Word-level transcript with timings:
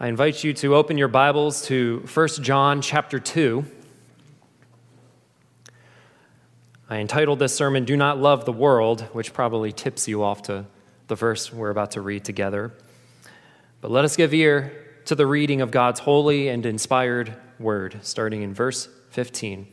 I 0.00 0.08
invite 0.08 0.42
you 0.42 0.52
to 0.54 0.74
open 0.74 0.98
your 0.98 1.06
Bibles 1.06 1.62
to 1.66 2.04
1 2.12 2.28
John 2.42 2.82
chapter 2.82 3.20
2. 3.20 3.64
I 6.90 6.96
entitled 6.96 7.38
this 7.38 7.54
sermon, 7.54 7.84
Do 7.84 7.96
Not 7.96 8.18
Love 8.18 8.44
the 8.44 8.52
World, 8.52 9.02
which 9.12 9.32
probably 9.32 9.70
tips 9.70 10.08
you 10.08 10.24
off 10.24 10.42
to 10.42 10.66
the 11.06 11.14
verse 11.14 11.52
we're 11.52 11.70
about 11.70 11.92
to 11.92 12.00
read 12.00 12.24
together. 12.24 12.74
But 13.80 13.92
let 13.92 14.04
us 14.04 14.16
give 14.16 14.34
ear 14.34 14.72
to 15.04 15.14
the 15.14 15.28
reading 15.28 15.60
of 15.60 15.70
God's 15.70 16.00
holy 16.00 16.48
and 16.48 16.66
inspired 16.66 17.32
word, 17.60 18.00
starting 18.02 18.42
in 18.42 18.52
verse 18.52 18.88
15. 19.10 19.68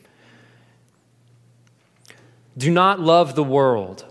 Do 2.56 2.70
not 2.70 3.00
love 3.00 3.34
the 3.34 3.44
world 3.44 4.06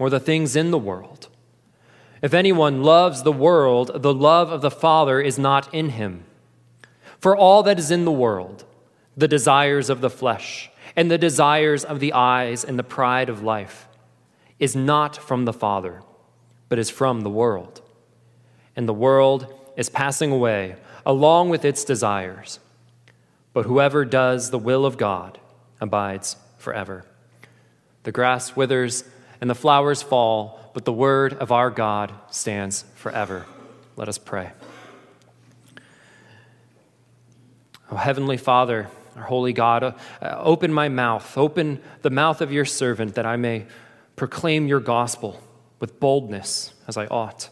or 0.00 0.10
the 0.10 0.18
things 0.18 0.56
in 0.56 0.72
the 0.72 0.78
world. 0.78 1.28
If 2.24 2.32
anyone 2.32 2.82
loves 2.82 3.22
the 3.22 3.30
world, 3.30 3.90
the 4.02 4.14
love 4.14 4.50
of 4.50 4.62
the 4.62 4.70
Father 4.70 5.20
is 5.20 5.38
not 5.38 5.68
in 5.74 5.90
him. 5.90 6.24
For 7.20 7.36
all 7.36 7.62
that 7.64 7.78
is 7.78 7.90
in 7.90 8.06
the 8.06 8.10
world, 8.10 8.64
the 9.14 9.28
desires 9.28 9.90
of 9.90 10.00
the 10.00 10.08
flesh, 10.08 10.70
and 10.96 11.10
the 11.10 11.18
desires 11.18 11.84
of 11.84 12.00
the 12.00 12.14
eyes, 12.14 12.64
and 12.64 12.78
the 12.78 12.82
pride 12.82 13.28
of 13.28 13.42
life, 13.42 13.88
is 14.58 14.74
not 14.74 15.18
from 15.18 15.44
the 15.44 15.52
Father, 15.52 16.00
but 16.70 16.78
is 16.78 16.88
from 16.88 17.20
the 17.20 17.28
world. 17.28 17.82
And 18.74 18.88
the 18.88 18.94
world 18.94 19.52
is 19.76 19.90
passing 19.90 20.32
away 20.32 20.76
along 21.04 21.50
with 21.50 21.62
its 21.62 21.84
desires. 21.84 22.58
But 23.52 23.66
whoever 23.66 24.06
does 24.06 24.48
the 24.50 24.58
will 24.58 24.86
of 24.86 24.96
God 24.96 25.38
abides 25.78 26.36
forever. 26.56 27.04
The 28.04 28.12
grass 28.12 28.56
withers 28.56 29.04
and 29.42 29.50
the 29.50 29.54
flowers 29.54 30.02
fall 30.02 30.63
but 30.74 30.84
the 30.84 30.92
word 30.92 31.32
of 31.34 31.52
our 31.52 31.70
God 31.70 32.12
stands 32.30 32.84
forever. 32.96 33.46
Let 33.96 34.08
us 34.08 34.18
pray. 34.18 34.50
Oh, 37.90 37.96
Heavenly 37.96 38.36
Father, 38.36 38.88
our 39.16 39.22
holy 39.22 39.52
God, 39.52 39.84
uh, 39.84 39.94
open 40.20 40.72
my 40.72 40.88
mouth, 40.88 41.38
open 41.38 41.80
the 42.02 42.10
mouth 42.10 42.40
of 42.40 42.52
your 42.52 42.64
servant 42.64 43.14
that 43.14 43.24
I 43.24 43.36
may 43.36 43.66
proclaim 44.16 44.66
your 44.66 44.80
gospel 44.80 45.40
with 45.78 46.00
boldness 46.00 46.74
as 46.88 46.96
I 46.96 47.06
ought. 47.06 47.50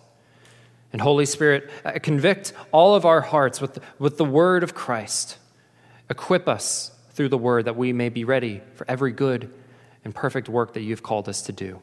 And 0.93 1.01
Holy 1.01 1.27
Spirit, 1.27 1.71
uh, 1.85 1.93
convict 2.03 2.53
all 2.73 2.95
of 2.97 3.07
our 3.07 3.21
hearts 3.21 3.61
with, 3.61 3.79
with 3.99 4.19
the 4.19 4.25
word 4.25 4.63
of 4.63 4.75
Christ. 4.75 5.39
Equip 6.11 6.49
us 6.49 6.91
through 7.13 7.29
the 7.29 7.39
word 7.39 7.67
that 7.67 7.77
we 7.77 7.93
may 7.93 8.09
be 8.09 8.25
ready 8.25 8.63
for 8.75 8.85
every 8.89 9.13
good 9.13 9.53
and 10.05 10.15
perfect 10.15 10.49
work 10.49 10.75
that 10.75 10.81
you've 10.81 11.03
called 11.03 11.29
us 11.29 11.43
to 11.43 11.53
do. 11.53 11.81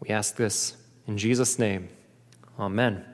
We 0.00 0.10
ask 0.10 0.36
this 0.36 0.76
in 1.06 1.18
Jesus' 1.18 1.58
name. 1.58 1.88
Amen. 2.58 3.04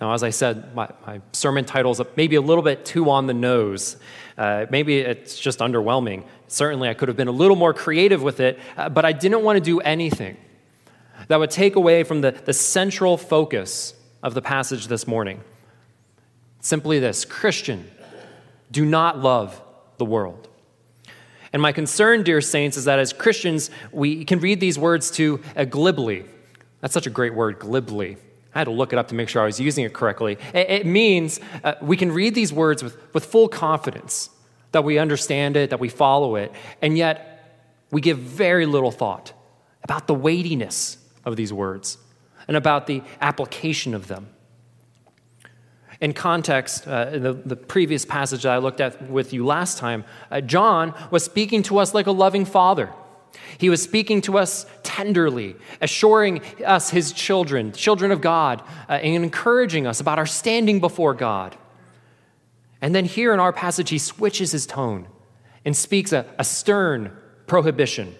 Now, 0.00 0.14
as 0.14 0.22
I 0.22 0.30
said, 0.30 0.74
my, 0.74 0.88
my 1.06 1.20
sermon 1.32 1.66
title 1.66 1.92
is 1.92 2.00
maybe 2.16 2.36
a 2.36 2.40
little 2.40 2.62
bit 2.62 2.86
too 2.86 3.10
on 3.10 3.26
the 3.26 3.34
nose. 3.34 3.96
Uh, 4.38 4.64
maybe 4.70 4.98
it's 4.98 5.38
just 5.38 5.58
underwhelming. 5.58 6.24
Certainly, 6.48 6.88
I 6.88 6.94
could 6.94 7.08
have 7.08 7.16
been 7.16 7.28
a 7.28 7.32
little 7.32 7.56
more 7.56 7.74
creative 7.74 8.22
with 8.22 8.40
it, 8.40 8.58
uh, 8.76 8.88
but 8.88 9.04
I 9.04 9.12
didn't 9.12 9.42
want 9.42 9.58
to 9.58 9.60
do 9.60 9.80
anything 9.80 10.38
that 11.28 11.38
would 11.38 11.50
take 11.50 11.76
away 11.76 12.02
from 12.02 12.22
the, 12.22 12.30
the 12.30 12.54
central 12.54 13.18
focus 13.18 13.94
of 14.22 14.32
the 14.32 14.40
passage 14.42 14.86
this 14.86 15.06
morning. 15.06 15.42
Simply 16.60 16.98
this 16.98 17.26
Christian, 17.26 17.90
do 18.70 18.86
not 18.86 19.18
love 19.18 19.60
the 19.98 20.04
world. 20.06 20.48
And 21.52 21.60
my 21.60 21.72
concern, 21.72 22.22
dear 22.22 22.40
saints, 22.40 22.76
is 22.76 22.84
that 22.84 22.98
as 22.98 23.12
Christians, 23.12 23.70
we 23.92 24.24
can 24.24 24.38
read 24.40 24.60
these 24.60 24.78
words 24.78 25.10
too 25.10 25.40
uh, 25.56 25.64
glibly. 25.64 26.24
That's 26.80 26.94
such 26.94 27.06
a 27.06 27.10
great 27.10 27.34
word, 27.34 27.58
glibly. 27.58 28.16
I 28.54 28.58
had 28.58 28.64
to 28.64 28.70
look 28.70 28.92
it 28.92 28.98
up 28.98 29.08
to 29.08 29.14
make 29.14 29.28
sure 29.28 29.42
I 29.42 29.46
was 29.46 29.60
using 29.60 29.84
it 29.84 29.92
correctly. 29.92 30.38
It, 30.54 30.70
it 30.70 30.86
means 30.86 31.40
uh, 31.62 31.74
we 31.80 31.96
can 31.96 32.12
read 32.12 32.34
these 32.34 32.52
words 32.52 32.82
with, 32.82 32.96
with 33.14 33.24
full 33.24 33.48
confidence 33.48 34.30
that 34.72 34.84
we 34.84 34.98
understand 34.98 35.56
it, 35.56 35.70
that 35.70 35.80
we 35.80 35.88
follow 35.88 36.36
it, 36.36 36.52
and 36.80 36.96
yet 36.96 37.26
we 37.90 38.00
give 38.00 38.18
very 38.18 38.66
little 38.66 38.92
thought 38.92 39.32
about 39.82 40.06
the 40.06 40.14
weightiness 40.14 40.98
of 41.24 41.36
these 41.36 41.52
words 41.52 41.98
and 42.46 42.56
about 42.56 42.86
the 42.86 43.02
application 43.20 43.94
of 43.94 44.06
them. 44.06 44.28
In 46.00 46.14
context, 46.14 46.88
uh, 46.88 47.10
in 47.12 47.22
the, 47.22 47.34
the 47.34 47.56
previous 47.56 48.04
passage 48.04 48.44
that 48.44 48.52
I 48.52 48.58
looked 48.58 48.80
at 48.80 49.10
with 49.10 49.32
you 49.32 49.44
last 49.44 49.78
time, 49.78 50.04
uh, 50.30 50.40
John 50.40 50.94
was 51.10 51.24
speaking 51.24 51.62
to 51.64 51.78
us 51.78 51.92
like 51.92 52.06
a 52.06 52.12
loving 52.12 52.46
father. 52.46 52.90
He 53.58 53.68
was 53.68 53.82
speaking 53.82 54.22
to 54.22 54.38
us 54.38 54.64
tenderly, 54.82 55.56
assuring 55.80 56.42
us, 56.64 56.90
his 56.90 57.12
children, 57.12 57.72
children 57.72 58.12
of 58.12 58.20
God, 58.20 58.62
uh, 58.88 58.92
and 58.92 59.22
encouraging 59.24 59.86
us 59.86 60.00
about 60.00 60.18
our 60.18 60.26
standing 60.26 60.80
before 60.80 61.14
God. 61.14 61.56
And 62.80 62.94
then 62.94 63.04
here 63.04 63.34
in 63.34 63.40
our 63.40 63.52
passage, 63.52 63.90
he 63.90 63.98
switches 63.98 64.52
his 64.52 64.66
tone 64.66 65.06
and 65.64 65.76
speaks 65.76 66.12
a, 66.12 66.24
a 66.38 66.44
stern 66.44 67.16
prohibition 67.46 68.14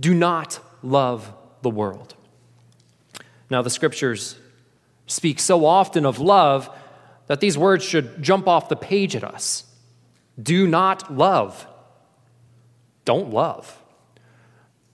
do 0.00 0.14
not 0.14 0.58
love 0.82 1.32
the 1.60 1.70
world. 1.70 2.14
Now, 3.50 3.62
the 3.62 3.70
scriptures 3.70 4.36
speak 5.06 5.38
so 5.38 5.64
often 5.64 6.06
of 6.06 6.18
love 6.18 6.70
that 7.26 7.40
these 7.40 7.56
words 7.56 7.84
should 7.84 8.22
jump 8.22 8.46
off 8.48 8.68
the 8.68 8.76
page 8.76 9.16
at 9.16 9.24
us. 9.24 9.64
Do 10.40 10.66
not 10.66 11.14
love. 11.14 11.66
Don't 13.04 13.32
love. 13.32 13.78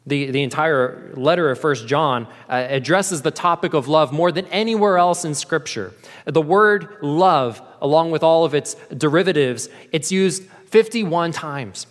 The, 0.06 0.30
the 0.30 0.42
entire 0.42 1.12
letter 1.16 1.50
of 1.50 1.60
First 1.60 1.86
John 1.86 2.26
uh, 2.48 2.66
addresses 2.70 3.22
the 3.22 3.30
topic 3.30 3.74
of 3.74 3.88
love 3.88 4.10
more 4.10 4.32
than 4.32 4.46
anywhere 4.46 4.96
else 4.96 5.24
in 5.24 5.34
Scripture. 5.34 5.92
The 6.24 6.40
word 6.40 6.96
love, 7.02 7.60
along 7.82 8.10
with 8.10 8.22
all 8.22 8.46
of 8.46 8.54
its 8.54 8.74
derivatives, 8.96 9.68
it's 9.92 10.10
used 10.10 10.44
51 10.66 11.32
times. 11.32 11.86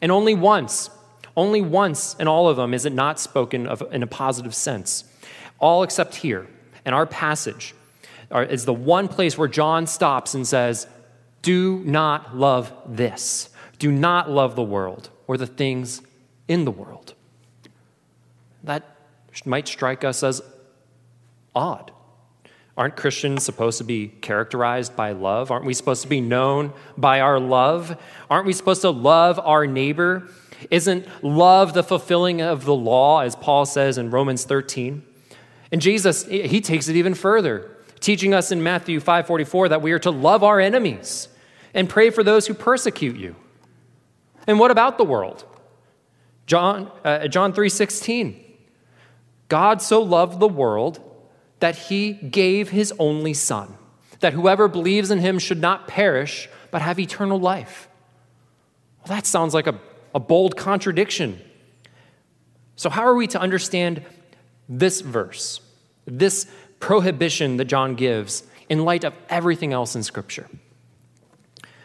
And 0.00 0.10
only 0.10 0.34
once, 0.34 0.88
only 1.36 1.60
once 1.60 2.16
in 2.18 2.28
all 2.28 2.48
of 2.48 2.56
them 2.56 2.72
is 2.72 2.86
it 2.86 2.94
not 2.94 3.20
spoken 3.20 3.66
of 3.66 3.82
in 3.92 4.02
a 4.02 4.06
positive 4.06 4.54
sense. 4.54 5.04
All 5.58 5.82
except 5.82 6.14
here. 6.16 6.46
And 6.84 6.94
our 6.94 7.06
passage 7.06 7.74
is 8.30 8.64
the 8.64 8.74
one 8.74 9.08
place 9.08 9.38
where 9.38 9.48
John 9.48 9.86
stops 9.86 10.34
and 10.34 10.46
says, 10.46 10.86
Do 11.42 11.78
not 11.84 12.36
love 12.36 12.72
this. 12.86 13.50
Do 13.78 13.90
not 13.90 14.30
love 14.30 14.56
the 14.56 14.62
world 14.62 15.10
or 15.26 15.36
the 15.36 15.46
things 15.46 16.02
in 16.48 16.64
the 16.64 16.70
world. 16.70 17.14
That 18.62 18.96
might 19.44 19.68
strike 19.68 20.04
us 20.04 20.22
as 20.22 20.42
odd. 21.54 21.90
Aren't 22.76 22.96
Christians 22.96 23.44
supposed 23.44 23.78
to 23.78 23.84
be 23.84 24.08
characterized 24.08 24.96
by 24.96 25.12
love? 25.12 25.50
Aren't 25.50 25.64
we 25.64 25.74
supposed 25.74 26.02
to 26.02 26.08
be 26.08 26.20
known 26.20 26.72
by 26.96 27.20
our 27.20 27.38
love? 27.38 28.00
Aren't 28.28 28.46
we 28.46 28.52
supposed 28.52 28.82
to 28.82 28.90
love 28.90 29.38
our 29.38 29.66
neighbor? 29.66 30.28
Isn't 30.70 31.06
love 31.22 31.72
the 31.72 31.84
fulfilling 31.84 32.40
of 32.40 32.64
the 32.64 32.74
law, 32.74 33.20
as 33.20 33.36
Paul 33.36 33.64
says 33.64 33.96
in 33.96 34.10
Romans 34.10 34.44
13? 34.44 35.04
And 35.74 35.82
Jesus, 35.82 36.24
he 36.26 36.60
takes 36.60 36.86
it 36.86 36.94
even 36.94 37.14
further, 37.14 37.68
teaching 37.98 38.32
us 38.32 38.52
in 38.52 38.62
Matthew 38.62 39.00
5:44 39.00 39.70
that 39.70 39.82
we 39.82 39.90
are 39.90 39.98
to 39.98 40.12
love 40.12 40.44
our 40.44 40.60
enemies 40.60 41.26
and 41.74 41.88
pray 41.88 42.10
for 42.10 42.22
those 42.22 42.46
who 42.46 42.54
persecute 42.54 43.16
you. 43.16 43.34
And 44.46 44.60
what 44.60 44.70
about 44.70 44.98
the 44.98 45.04
world? 45.04 45.44
John, 46.46 46.92
uh, 47.04 47.26
John 47.26 47.52
3:16. 47.52 48.36
God 49.48 49.82
so 49.82 50.00
loved 50.00 50.38
the 50.38 50.46
world 50.46 51.00
that 51.58 51.74
he 51.74 52.12
gave 52.12 52.70
his 52.70 52.94
only 53.00 53.34
son, 53.34 53.76
that 54.20 54.32
whoever 54.32 54.68
believes 54.68 55.10
in 55.10 55.18
him 55.18 55.40
should 55.40 55.60
not 55.60 55.88
perish, 55.88 56.48
but 56.70 56.82
have 56.82 57.00
eternal 57.00 57.40
life. 57.40 57.88
Well, 59.00 59.16
that 59.16 59.26
sounds 59.26 59.54
like 59.54 59.66
a, 59.66 59.80
a 60.14 60.20
bold 60.20 60.56
contradiction. 60.56 61.40
So, 62.76 62.90
how 62.90 63.02
are 63.02 63.16
we 63.16 63.26
to 63.26 63.40
understand 63.40 64.04
this 64.68 65.00
verse? 65.00 65.60
This 66.06 66.46
prohibition 66.80 67.56
that 67.56 67.66
John 67.66 67.94
gives 67.94 68.44
in 68.68 68.84
light 68.84 69.04
of 69.04 69.14
everything 69.28 69.72
else 69.72 69.94
in 69.94 70.02
Scripture. 70.02 70.48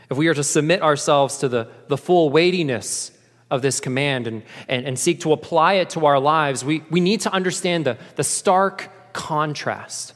If 0.10 0.18
we 0.18 0.27
are 0.27 0.33
to 0.33 0.44
submit 0.44 0.81
ourselves 0.81 1.38
to 1.38 1.50
the, 1.50 1.68
the 1.88 1.98
full 1.98 2.30
weightiness 2.30 3.12
of 3.51 3.62
this 3.62 3.80
command 3.80 4.27
and, 4.27 4.44
and, 4.68 4.86
and 4.86 4.98
seek 4.98 5.21
to 5.21 5.33
apply 5.33 5.74
it 5.74 5.89
to 5.92 6.06
our 6.06 6.19
lives, 6.19 6.63
we, 6.63 6.83
we 6.89 7.00
need 7.00 7.21
to 7.21 7.31
understand 7.31 7.86
the, 7.86 7.98
the 8.16 8.24
stark 8.24 8.89
contrast 9.13 10.13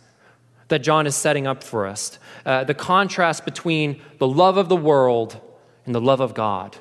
that 0.67 0.79
John 0.79 1.05
is 1.05 1.15
setting 1.15 1.45
up 1.45 1.63
for 1.63 1.85
us. 1.85 2.17
Uh, 2.45 2.63
the 2.63 2.73
contrast 2.73 3.45
between 3.45 4.01
the 4.17 4.27
love 4.27 4.57
of 4.57 4.69
the 4.69 4.75
world 4.75 5.39
and 5.85 5.93
the 5.93 6.01
love 6.01 6.19
of 6.19 6.33
God, 6.33 6.77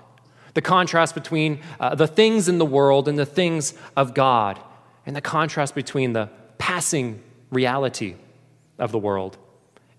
the 0.54 0.62
contrast 0.62 1.14
between 1.14 1.60
uh, 1.80 1.94
the 1.94 2.06
things 2.06 2.48
in 2.48 2.58
the 2.58 2.66
world 2.66 3.08
and 3.08 3.18
the 3.18 3.26
things 3.26 3.74
of 3.96 4.14
God, 4.14 4.58
and 5.04 5.16
the 5.16 5.20
contrast 5.20 5.74
between 5.74 6.12
the, 6.12 6.30
passing 6.62 7.20
reality 7.50 8.14
of 8.78 8.92
the 8.92 8.98
world 8.98 9.36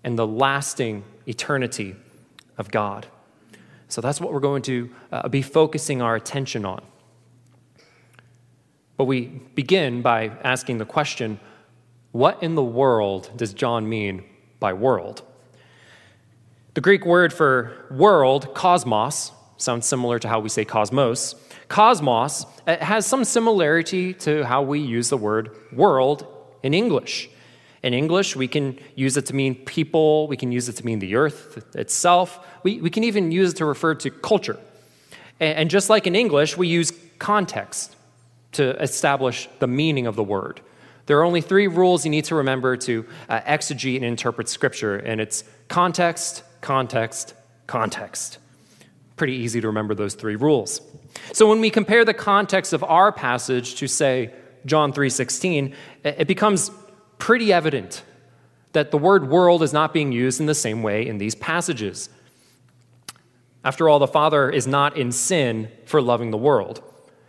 and 0.02 0.18
the 0.18 0.26
lasting 0.26 1.04
eternity 1.28 1.94
of 2.56 2.70
God. 2.70 3.06
So 3.88 4.00
that's 4.00 4.18
what 4.18 4.32
we're 4.32 4.40
going 4.40 4.62
to 4.62 4.90
uh, 5.12 5.28
be 5.28 5.42
focusing 5.42 6.00
our 6.00 6.16
attention 6.16 6.64
on. 6.64 6.80
But 8.96 9.04
we 9.04 9.26
begin 9.54 10.00
by 10.00 10.28
asking 10.42 10.78
the 10.78 10.86
question 10.86 11.38
what 12.12 12.42
in 12.42 12.54
the 12.54 12.64
world 12.64 13.30
does 13.36 13.52
John 13.52 13.86
mean 13.86 14.24
by 14.58 14.72
world. 14.72 15.20
The 16.72 16.80
Greek 16.80 17.04
word 17.04 17.34
for 17.34 17.86
world, 17.90 18.54
cosmos, 18.54 19.32
sounds 19.58 19.84
similar 19.84 20.18
to 20.18 20.28
how 20.28 20.40
we 20.40 20.48
say 20.48 20.64
cosmos. 20.64 21.34
Cosmos 21.68 22.46
has 22.66 23.04
some 23.04 23.24
similarity 23.24 24.14
to 24.14 24.46
how 24.46 24.62
we 24.62 24.80
use 24.80 25.10
the 25.10 25.18
word 25.18 25.54
world 25.70 26.26
in 26.64 26.74
English. 26.74 27.30
In 27.84 27.92
English, 27.92 28.34
we 28.34 28.48
can 28.48 28.78
use 28.96 29.16
it 29.18 29.26
to 29.26 29.34
mean 29.34 29.54
people, 29.54 30.26
we 30.26 30.38
can 30.38 30.50
use 30.50 30.68
it 30.70 30.76
to 30.76 30.86
mean 30.86 30.98
the 30.98 31.14
earth 31.14 31.62
itself, 31.76 32.44
we, 32.62 32.80
we 32.80 32.90
can 32.90 33.04
even 33.04 33.30
use 33.30 33.52
it 33.52 33.56
to 33.58 33.66
refer 33.66 33.94
to 33.96 34.10
culture. 34.10 34.58
And, 35.38 35.58
and 35.58 35.70
just 35.70 35.90
like 35.90 36.06
in 36.06 36.16
English, 36.16 36.56
we 36.56 36.66
use 36.66 36.92
context 37.18 37.94
to 38.52 38.80
establish 38.82 39.48
the 39.58 39.66
meaning 39.66 40.06
of 40.06 40.16
the 40.16 40.24
word. 40.24 40.62
There 41.06 41.18
are 41.18 41.24
only 41.24 41.42
three 41.42 41.66
rules 41.66 42.06
you 42.06 42.10
need 42.10 42.24
to 42.26 42.36
remember 42.36 42.78
to 42.78 43.04
uh, 43.28 43.40
exegete 43.40 43.96
and 43.96 44.06
interpret 44.06 44.48
Scripture, 44.48 44.96
and 44.96 45.20
it's 45.20 45.44
context, 45.68 46.42
context, 46.62 47.34
context. 47.66 48.38
Pretty 49.16 49.34
easy 49.34 49.60
to 49.60 49.66
remember 49.66 49.94
those 49.94 50.14
three 50.14 50.36
rules. 50.36 50.80
So 51.34 51.48
when 51.48 51.60
we 51.60 51.68
compare 51.68 52.04
the 52.04 52.14
context 52.14 52.72
of 52.72 52.82
our 52.82 53.12
passage 53.12 53.74
to 53.76 53.86
say 53.86 54.32
John 54.66 54.92
3:16, 54.92 55.74
it 56.04 56.28
becomes 56.28 56.70
pretty 57.18 57.52
evident 57.52 58.02
that 58.72 58.90
the 58.90 58.98
word 58.98 59.28
world 59.28 59.62
is 59.62 59.72
not 59.72 59.92
being 59.92 60.12
used 60.12 60.40
in 60.40 60.46
the 60.46 60.54
same 60.54 60.82
way 60.82 61.06
in 61.06 61.18
these 61.18 61.34
passages. 61.34 62.08
After 63.64 63.88
all, 63.88 63.98
the 63.98 64.06
Father 64.06 64.50
is 64.50 64.66
not 64.66 64.96
in 64.96 65.10
sin 65.10 65.70
for 65.86 66.02
loving 66.02 66.30
the 66.30 66.36
world. 66.36 66.82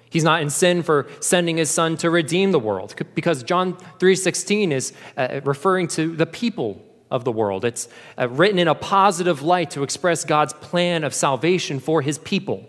He's 0.09 0.23
not 0.23 0.41
in 0.41 0.49
sin 0.49 0.83
for 0.83 1.07
sending 1.19 1.57
his 1.57 1.69
son 1.69 1.97
to 1.97 2.09
redeem 2.09 2.51
the 2.51 2.59
world 2.59 2.95
because 3.15 3.43
John 3.43 3.75
3:16 3.99 4.71
is 4.71 4.93
uh, 5.17 5.41
referring 5.43 5.87
to 5.89 6.15
the 6.15 6.25
people 6.25 6.81
of 7.11 7.23
the 7.23 7.31
world. 7.31 7.63
It's 7.63 7.87
uh, 8.17 8.27
written 8.29 8.59
in 8.59 8.67
a 8.67 8.75
positive 8.75 9.41
light 9.41 9.71
to 9.71 9.83
express 9.83 10.25
God's 10.25 10.53
plan 10.53 11.03
of 11.03 11.13
salvation 11.13 11.79
for 11.79 12.01
his 12.01 12.17
people. 12.17 12.67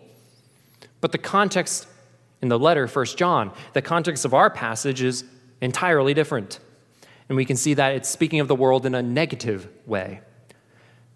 But 1.01 1.13
the 1.13 1.19
context 1.19 1.87
in 2.43 2.49
the 2.49 2.59
letter, 2.59 2.87
1 2.87 3.07
John, 3.17 3.53
the 3.73 3.83
context 3.83 4.25
of 4.25 4.35
our 4.35 4.51
passage 4.51 5.03
is 5.03 5.25
entirely 5.61 6.15
different. 6.15 6.61
And 7.29 7.37
we 7.37 7.45
can 7.45 7.57
see 7.57 7.75
that 7.75 7.95
it's 7.95 8.09
speaking 8.09 8.41
of 8.41 8.49
the 8.49 8.55
world 8.55 8.87
in 8.87 8.95
a 8.95 9.03
negative 9.03 9.69
way. 9.85 10.21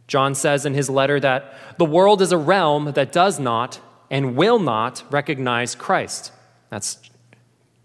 John 0.06 0.34
says 0.34 0.66
in 0.66 0.74
his 0.74 0.90
letter 0.90 1.20
that 1.20 1.54
the 1.78 1.84
world 1.84 2.20
is 2.20 2.32
a 2.32 2.38
realm 2.38 2.92
that 2.94 3.12
does 3.12 3.38
not 3.38 3.78
and 4.10 4.34
will 4.34 4.58
not 4.58 5.04
recognize 5.10 5.76
Christ. 5.76 6.32
That's 6.68 6.98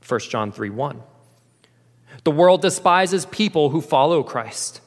1 0.07 0.19
John 0.21 0.51
3 0.51 0.71
1. 0.71 1.01
The 2.23 2.31
world 2.31 2.61
despises 2.61 3.25
people 3.27 3.69
who 3.69 3.81
follow 3.81 4.23
Christ. 4.23 4.81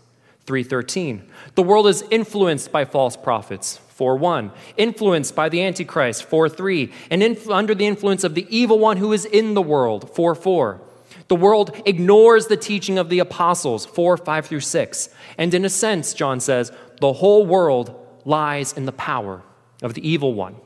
3:13. 0.46 1.22
The 1.54 1.62
world 1.62 1.86
is 1.86 2.02
influenced 2.10 2.72
by 2.72 2.86
false 2.86 3.16
prophets. 3.16 3.80
4:1. 3.94 4.50
Influenced 4.76 5.36
by 5.36 5.48
the 5.48 5.62
antichrist. 5.62 6.24
4:3. 6.24 6.90
And 7.10 7.22
inf- 7.22 7.50
under 7.50 7.74
the 7.74 7.86
influence 7.86 8.24
of 8.24 8.34
the 8.34 8.46
evil 8.48 8.78
one 8.78 8.96
who 8.96 9.12
is 9.12 9.26
in 9.26 9.54
the 9.54 9.62
world. 9.62 10.10
4:4. 10.14 10.80
The 11.28 11.36
world 11.36 11.80
ignores 11.84 12.46
the 12.46 12.56
teaching 12.56 12.98
of 12.98 13.10
the 13.10 13.18
apostles. 13.18 13.86
4 13.86 14.16
5 14.16 14.46
through 14.46 14.60
6. 14.60 15.08
And 15.36 15.52
in 15.54 15.64
a 15.64 15.70
sense, 15.70 16.14
John 16.14 16.40
says, 16.40 16.72
the 17.00 17.12
whole 17.12 17.46
world 17.46 17.94
lies 18.24 18.72
in 18.72 18.86
the 18.86 18.92
power 18.92 19.42
of 19.82 19.94
the 19.94 20.06
evil 20.08 20.34
one. 20.34 20.56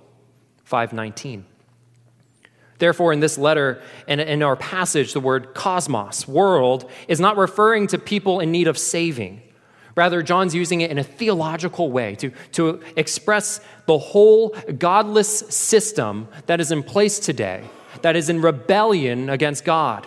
519. 0.65 1.45
Therefore, 2.79 3.13
in 3.13 3.21
this 3.21 3.39
letter 3.39 3.81
and 4.09 4.21
in 4.21 4.43
our 4.43 4.57
passage, 4.57 5.13
the 5.13 5.21
word 5.21 5.55
cosmos, 5.55 6.27
world, 6.27 6.91
is 7.07 7.21
not 7.21 7.37
referring 7.37 7.87
to 7.89 7.99
people 7.99 8.41
in 8.41 8.51
need 8.51 8.67
of 8.67 8.77
saving. 8.77 9.43
Rather, 9.95 10.23
John's 10.23 10.55
using 10.55 10.81
it 10.81 10.91
in 10.91 10.99
a 10.99 11.05
theological 11.05 11.93
way 11.93 12.15
to, 12.17 12.33
to 12.53 12.81
express 12.97 13.61
the 13.87 13.99
whole 13.99 14.57
godless 14.79 15.41
system 15.55 16.29
that 16.47 16.61
is 16.61 16.73
in 16.73 16.83
place 16.83 17.19
today, 17.19 17.63
that 18.01 18.17
is 18.17 18.29
in 18.29 18.41
rebellion 18.41 19.29
against 19.29 19.65
God. 19.65 20.07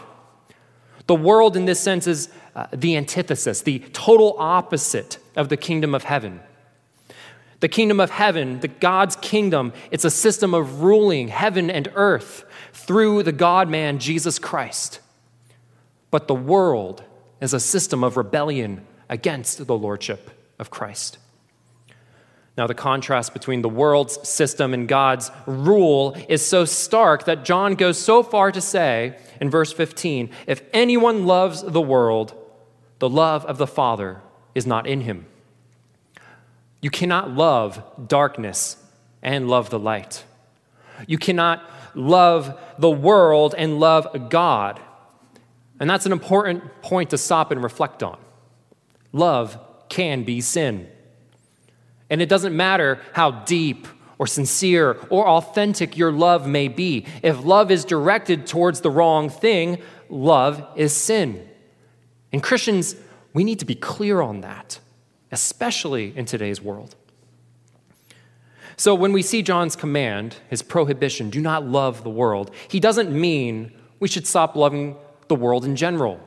The 1.07 1.15
world, 1.15 1.55
in 1.55 1.65
this 1.65 1.79
sense, 1.79 2.07
is 2.07 2.29
uh, 2.55 2.67
the 2.71 2.97
antithesis, 2.97 3.61
the 3.61 3.79
total 3.93 4.35
opposite 4.39 5.19
of 5.35 5.49
the 5.49 5.57
kingdom 5.57 5.93
of 5.93 6.03
heaven. 6.03 6.39
The 7.59 7.67
kingdom 7.69 7.99
of 7.99 8.11
heaven, 8.11 8.59
the 8.59 8.67
God's 8.67 9.15
kingdom, 9.15 9.73
it's 9.91 10.05
a 10.05 10.11
system 10.11 10.53
of 10.53 10.81
ruling 10.81 11.29
heaven 11.29 11.69
and 11.69 11.91
earth 11.95 12.43
through 12.73 13.23
the 13.23 13.31
God 13.31 13.69
man, 13.69 13.99
Jesus 13.99 14.39
Christ. 14.39 14.99
But 16.11 16.27
the 16.27 16.35
world 16.35 17.03
is 17.41 17.53
a 17.53 17.59
system 17.59 18.03
of 18.03 18.17
rebellion 18.17 18.85
against 19.09 19.65
the 19.65 19.77
lordship 19.77 20.31
of 20.59 20.69
Christ. 20.69 21.17
Now, 22.57 22.67
the 22.67 22.73
contrast 22.73 23.33
between 23.33 23.61
the 23.61 23.69
world's 23.69 24.27
system 24.27 24.73
and 24.73 24.87
God's 24.87 25.29
rule 25.45 26.15
is 26.29 26.45
so 26.45 26.63
stark 26.63 27.25
that 27.25 27.43
John 27.43 27.75
goes 27.75 27.99
so 27.99 28.23
far 28.23 28.51
to 28.51 28.61
say 28.61 29.17
in 29.41 29.49
verse 29.49 29.73
15 29.73 30.29
if 30.47 30.61
anyone 30.71 31.25
loves 31.25 31.63
the 31.63 31.81
world, 31.81 32.33
the 32.99 33.09
love 33.09 33.45
of 33.45 33.57
the 33.57 33.67
Father 33.67 34.21
is 34.53 34.65
not 34.65 34.87
in 34.87 35.01
him. 35.01 35.25
You 36.81 36.89
cannot 36.89 37.31
love 37.31 37.83
darkness 38.07 38.77
and 39.21 39.49
love 39.49 39.69
the 39.69 39.79
light. 39.79 40.23
You 41.07 41.17
cannot 41.17 41.69
love 41.93 42.57
the 42.77 42.89
world 42.89 43.53
and 43.57 43.79
love 43.79 44.29
God. 44.29 44.79
And 45.79 45.89
that's 45.89 46.05
an 46.05 46.13
important 46.13 46.81
point 46.81 47.09
to 47.09 47.17
stop 47.17 47.51
and 47.51 47.61
reflect 47.61 48.01
on 48.01 48.17
love 49.11 49.57
can 49.89 50.23
be 50.23 50.41
sin. 50.41 50.89
And 52.09 52.21
it 52.21 52.29
doesn't 52.29 52.55
matter 52.55 52.99
how 53.13 53.31
deep 53.31 53.87
or 54.17 54.27
sincere 54.27 54.97
or 55.09 55.27
authentic 55.27 55.97
your 55.97 56.11
love 56.11 56.47
may 56.47 56.67
be. 56.67 57.05
If 57.21 57.43
love 57.43 57.71
is 57.71 57.83
directed 57.85 58.47
towards 58.47 58.81
the 58.81 58.89
wrong 58.89 59.29
thing, 59.29 59.81
love 60.09 60.65
is 60.75 60.93
sin. 60.93 61.47
And 62.31 62.41
Christians, 62.41 62.95
we 63.33 63.43
need 63.43 63.59
to 63.59 63.65
be 63.65 63.75
clear 63.75 64.21
on 64.21 64.41
that, 64.41 64.79
especially 65.31 66.15
in 66.15 66.25
today's 66.25 66.61
world. 66.61 66.95
So 68.77 68.93
when 68.93 69.13
we 69.13 69.21
see 69.21 69.41
John's 69.41 69.75
command, 69.75 70.35
his 70.49 70.61
prohibition, 70.61 71.29
do 71.29 71.39
not 71.39 71.65
love 71.65 72.03
the 72.03 72.09
world, 72.09 72.51
he 72.67 72.79
doesn't 72.79 73.11
mean 73.11 73.71
we 73.99 74.07
should 74.07 74.27
stop 74.27 74.55
loving 74.55 74.97
the 75.27 75.35
world 75.35 75.65
in 75.65 75.75
general. 75.75 76.19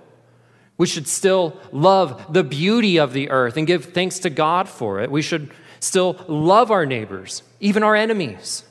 We 0.79 0.87
should 0.87 1.09
still 1.09 1.59
love 1.73 2.33
the 2.33 2.45
beauty 2.45 2.99
of 2.99 3.13
the 3.13 3.31
earth 3.31 3.57
and 3.57 3.67
give 3.67 3.87
thanks 3.87 4.21
to 4.21 4.31
God 4.31 4.69
for 4.69 5.01
it. 5.01 5.11
We 5.11 5.23
should 5.23 5.51
still 5.81 6.25
love 6.29 6.71
our 6.71 6.87
neighbors, 6.87 7.43
even 7.61 7.83
our 7.83 7.95
enemies. 7.95 8.65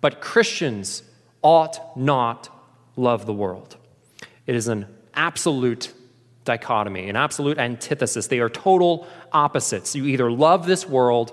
But 0.00 0.20
Christians 0.20 1.02
ought 1.42 1.96
not 1.96 2.48
love 2.96 3.26
the 3.26 3.32
world. 3.32 3.76
It 4.46 4.54
is 4.54 4.68
an 4.68 4.86
absolute 5.14 5.92
dichotomy, 6.44 7.08
an 7.08 7.16
absolute 7.16 7.58
antithesis. 7.58 8.28
They 8.28 8.38
are 8.38 8.48
total 8.48 9.06
opposites. 9.32 9.94
You 9.94 10.06
either 10.06 10.30
love 10.30 10.66
this 10.66 10.86
world 10.86 11.32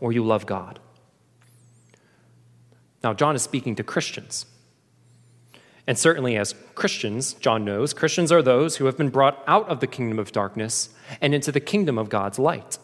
or 0.00 0.12
you 0.12 0.24
love 0.24 0.46
God. 0.46 0.78
Now, 3.02 3.14
John 3.14 3.36
is 3.36 3.42
speaking 3.42 3.76
to 3.76 3.84
Christians. 3.84 4.46
And 5.86 5.98
certainly, 5.98 6.36
as 6.36 6.54
Christians, 6.74 7.34
John 7.34 7.64
knows, 7.64 7.92
Christians 7.92 8.32
are 8.32 8.42
those 8.42 8.76
who 8.76 8.86
have 8.86 8.96
been 8.96 9.10
brought 9.10 9.42
out 9.46 9.68
of 9.68 9.80
the 9.80 9.86
kingdom 9.86 10.18
of 10.18 10.32
darkness 10.32 10.88
and 11.20 11.34
into 11.34 11.52
the 11.52 11.60
kingdom 11.60 11.98
of 11.98 12.08
God's 12.08 12.38
light. 12.38 12.78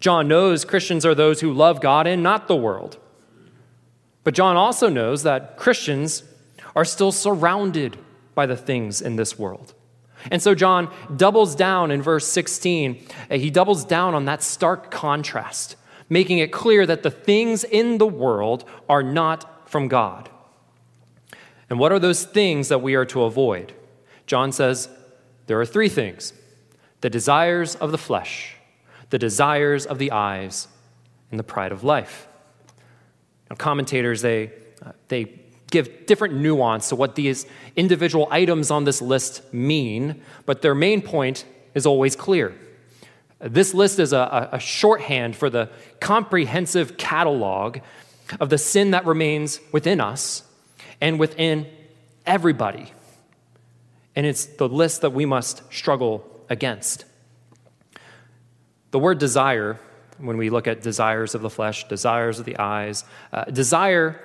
John 0.00 0.28
knows 0.28 0.64
Christians 0.64 1.04
are 1.04 1.14
those 1.14 1.40
who 1.40 1.52
love 1.52 1.80
God 1.80 2.06
and 2.06 2.22
not 2.22 2.48
the 2.48 2.56
world. 2.56 2.98
But 4.24 4.34
John 4.34 4.56
also 4.56 4.88
knows 4.88 5.22
that 5.22 5.56
Christians 5.56 6.24
are 6.74 6.84
still 6.84 7.12
surrounded 7.12 7.98
by 8.34 8.46
the 8.46 8.56
things 8.56 9.00
in 9.00 9.16
this 9.16 9.38
world. 9.38 9.74
And 10.30 10.42
so 10.42 10.54
John 10.54 10.92
doubles 11.16 11.54
down 11.54 11.90
in 11.90 12.02
verse 12.02 12.26
16. 12.26 13.06
Uh, 13.30 13.36
he 13.36 13.50
doubles 13.50 13.84
down 13.84 14.14
on 14.14 14.26
that 14.26 14.42
stark 14.42 14.90
contrast, 14.90 15.76
making 16.08 16.38
it 16.38 16.52
clear 16.52 16.86
that 16.86 17.02
the 17.02 17.10
things 17.10 17.64
in 17.64 17.98
the 17.98 18.06
world 18.06 18.64
are 18.88 19.02
not 19.02 19.68
from 19.68 19.88
God. 19.88 20.28
And 21.70 21.78
what 21.78 21.92
are 21.92 21.98
those 21.98 22.24
things 22.24 22.68
that 22.68 22.82
we 22.82 22.94
are 22.94 23.06
to 23.06 23.22
avoid? 23.22 23.72
John 24.26 24.52
says 24.52 24.88
there 25.46 25.60
are 25.60 25.66
three 25.66 25.88
things 25.88 26.32
the 27.00 27.10
desires 27.10 27.76
of 27.76 27.92
the 27.92 27.98
flesh, 27.98 28.56
the 29.10 29.18
desires 29.18 29.86
of 29.86 29.98
the 29.98 30.12
eyes, 30.12 30.68
and 31.30 31.38
the 31.38 31.44
pride 31.44 31.72
of 31.72 31.84
life. 31.84 32.28
Now, 33.48 33.56
commentators, 33.56 34.22
they, 34.22 34.52
uh, 34.84 34.92
they 35.08 35.40
give 35.70 36.06
different 36.06 36.34
nuance 36.34 36.88
to 36.88 36.96
what 36.96 37.14
these 37.14 37.46
individual 37.76 38.28
items 38.30 38.70
on 38.70 38.84
this 38.84 39.00
list 39.00 39.52
mean, 39.52 40.22
but 40.46 40.62
their 40.62 40.74
main 40.74 41.02
point 41.02 41.44
is 41.74 41.86
always 41.86 42.16
clear. 42.16 42.54
This 43.38 43.72
list 43.72 43.98
is 43.98 44.12
a, 44.12 44.50
a 44.52 44.58
shorthand 44.58 45.36
for 45.36 45.48
the 45.48 45.70
comprehensive 46.00 46.96
catalog 46.96 47.78
of 48.38 48.50
the 48.50 48.58
sin 48.58 48.90
that 48.90 49.06
remains 49.06 49.60
within 49.72 50.00
us 50.00 50.42
and 51.00 51.18
within 51.18 51.66
everybody. 52.26 52.92
And 54.14 54.26
it's 54.26 54.44
the 54.44 54.68
list 54.68 55.00
that 55.00 55.10
we 55.10 55.24
must 55.24 55.62
struggle 55.72 56.44
against. 56.50 57.04
The 58.90 58.98
word 58.98 59.18
desire, 59.18 59.78
when 60.18 60.36
we 60.36 60.50
look 60.50 60.66
at 60.66 60.82
desires 60.82 61.34
of 61.34 61.42
the 61.42 61.50
flesh, 61.50 61.86
desires 61.88 62.38
of 62.38 62.44
the 62.44 62.58
eyes, 62.58 63.04
uh, 63.32 63.44
desire 63.44 64.20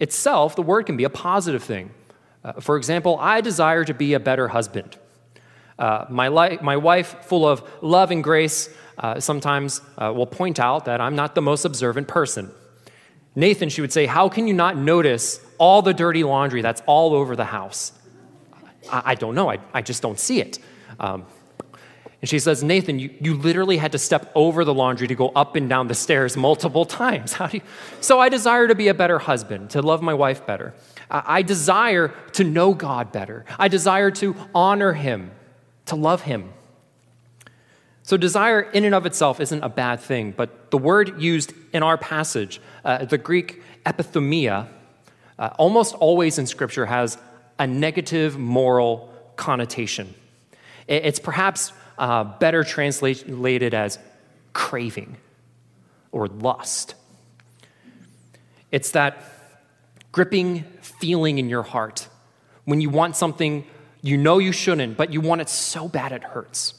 itself, 0.00 0.56
the 0.56 0.62
word 0.62 0.86
can 0.86 0.96
be 0.96 1.04
a 1.04 1.10
positive 1.10 1.62
thing. 1.62 1.90
Uh, 2.44 2.52
for 2.60 2.76
example, 2.76 3.18
I 3.20 3.40
desire 3.40 3.84
to 3.84 3.94
be 3.94 4.14
a 4.14 4.20
better 4.20 4.48
husband. 4.48 4.96
Uh, 5.78 6.04
my, 6.08 6.28
li- 6.28 6.58
my 6.62 6.76
wife, 6.76 7.24
full 7.24 7.48
of 7.48 7.68
love 7.82 8.10
and 8.10 8.22
grace, 8.22 8.68
uh, 8.98 9.18
sometimes 9.18 9.80
uh, 9.98 10.12
will 10.14 10.26
point 10.26 10.60
out 10.60 10.84
that 10.84 11.00
I'm 11.00 11.16
not 11.16 11.34
the 11.34 11.42
most 11.42 11.64
observant 11.64 12.06
person. 12.06 12.50
Nathan, 13.34 13.68
she 13.68 13.80
would 13.80 13.92
say, 13.92 14.06
How 14.06 14.28
can 14.28 14.46
you 14.46 14.54
not 14.54 14.76
notice 14.76 15.40
all 15.58 15.82
the 15.82 15.92
dirty 15.92 16.22
laundry 16.22 16.62
that's 16.62 16.82
all 16.86 17.14
over 17.14 17.34
the 17.34 17.44
house? 17.44 17.92
I, 18.90 19.02
I 19.06 19.14
don't 19.16 19.34
know. 19.34 19.50
I, 19.50 19.58
I 19.72 19.82
just 19.82 20.02
don't 20.02 20.20
see 20.20 20.40
it. 20.40 20.60
Um, 21.00 21.26
and 22.24 22.28
she 22.30 22.38
says, 22.38 22.64
Nathan, 22.64 22.98
you, 22.98 23.10
you 23.20 23.34
literally 23.34 23.76
had 23.76 23.92
to 23.92 23.98
step 23.98 24.32
over 24.34 24.64
the 24.64 24.72
laundry 24.72 25.06
to 25.08 25.14
go 25.14 25.28
up 25.36 25.56
and 25.56 25.68
down 25.68 25.88
the 25.88 25.94
stairs 25.94 26.38
multiple 26.38 26.86
times. 27.02 27.34
How 27.34 27.48
do 27.48 27.58
you? 27.58 27.62
So 28.00 28.18
I 28.18 28.30
desire 28.30 28.66
to 28.66 28.74
be 28.74 28.88
a 28.88 28.94
better 28.94 29.18
husband, 29.18 29.68
to 29.72 29.82
love 29.82 30.00
my 30.00 30.14
wife 30.14 30.46
better. 30.46 30.72
I, 31.10 31.42
desire 31.42 32.14
to 32.32 32.42
know 32.42 32.72
God 32.72 33.12
better. 33.12 33.44
I 33.58 33.68
desire 33.68 34.10
to 34.12 34.34
honor 34.54 34.94
Him, 34.94 35.32
to 35.84 35.96
love 35.96 36.22
Him. 36.22 36.50
So, 38.04 38.16
desire 38.16 38.62
in 38.62 38.86
and 38.86 38.94
of 38.94 39.04
itself 39.04 39.38
isn't 39.38 39.62
a 39.62 39.68
bad 39.68 40.00
thing, 40.00 40.32
but 40.34 40.70
the 40.70 40.78
word 40.78 41.20
used 41.20 41.52
in 41.74 41.82
our 41.82 41.98
passage, 41.98 42.58
uh, 42.86 43.04
the 43.04 43.18
Greek 43.18 43.60
epithumia, 43.84 44.68
uh, 45.38 45.50
almost 45.58 45.94
always 45.96 46.38
in 46.38 46.46
Scripture 46.46 46.86
has 46.86 47.18
a 47.58 47.66
negative 47.66 48.38
moral 48.38 49.12
connotation. 49.36 50.14
It's 50.88 51.18
perhaps 51.18 51.74
uh, 51.98 52.24
better 52.24 52.64
translated 52.64 53.74
as 53.74 53.98
craving 54.52 55.16
or 56.12 56.28
lust. 56.28 56.94
It's 58.70 58.90
that 58.92 59.22
gripping 60.12 60.64
feeling 60.80 61.38
in 61.38 61.48
your 61.48 61.62
heart 61.62 62.08
when 62.64 62.80
you 62.80 62.90
want 62.90 63.16
something 63.16 63.66
you 64.02 64.16
know 64.16 64.38
you 64.38 64.52
shouldn't, 64.52 64.96
but 64.96 65.12
you 65.12 65.20
want 65.20 65.40
it 65.40 65.48
so 65.48 65.88
bad 65.88 66.12
it 66.12 66.22
hurts. 66.22 66.74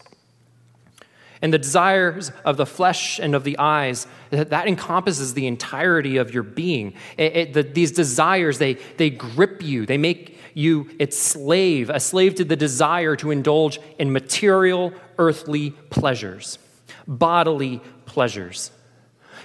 And 1.42 1.54
the 1.54 1.58
desires 1.58 2.32
of 2.44 2.58
the 2.58 2.66
flesh 2.66 3.20
and 3.20 3.36
of 3.36 3.44
the 3.44 3.58
eyes 3.58 4.08
that 4.30 4.68
encompasses 4.68 5.34
the 5.34 5.48
entirety 5.48 6.18
of 6.18 6.34
your 6.34 6.44
being. 6.44 6.94
It, 7.18 7.36
it, 7.36 7.54
the, 7.54 7.64
these 7.64 7.92
desires 7.92 8.58
they, 8.58 8.76
they 8.98 9.10
grip 9.10 9.62
you. 9.62 9.86
They 9.86 9.98
make 9.98 10.40
you 10.54 10.90
its 10.98 11.18
slave 11.18 11.90
a 11.90 12.00
slave 12.00 12.36
to 12.36 12.46
the 12.46 12.56
desire 12.56 13.16
to 13.18 13.30
indulge 13.30 13.80
in 14.00 14.14
material 14.14 14.94
earthly 15.18 15.72
pleasures 15.72 16.60
bodily 17.08 17.82
pleasures. 18.06 18.72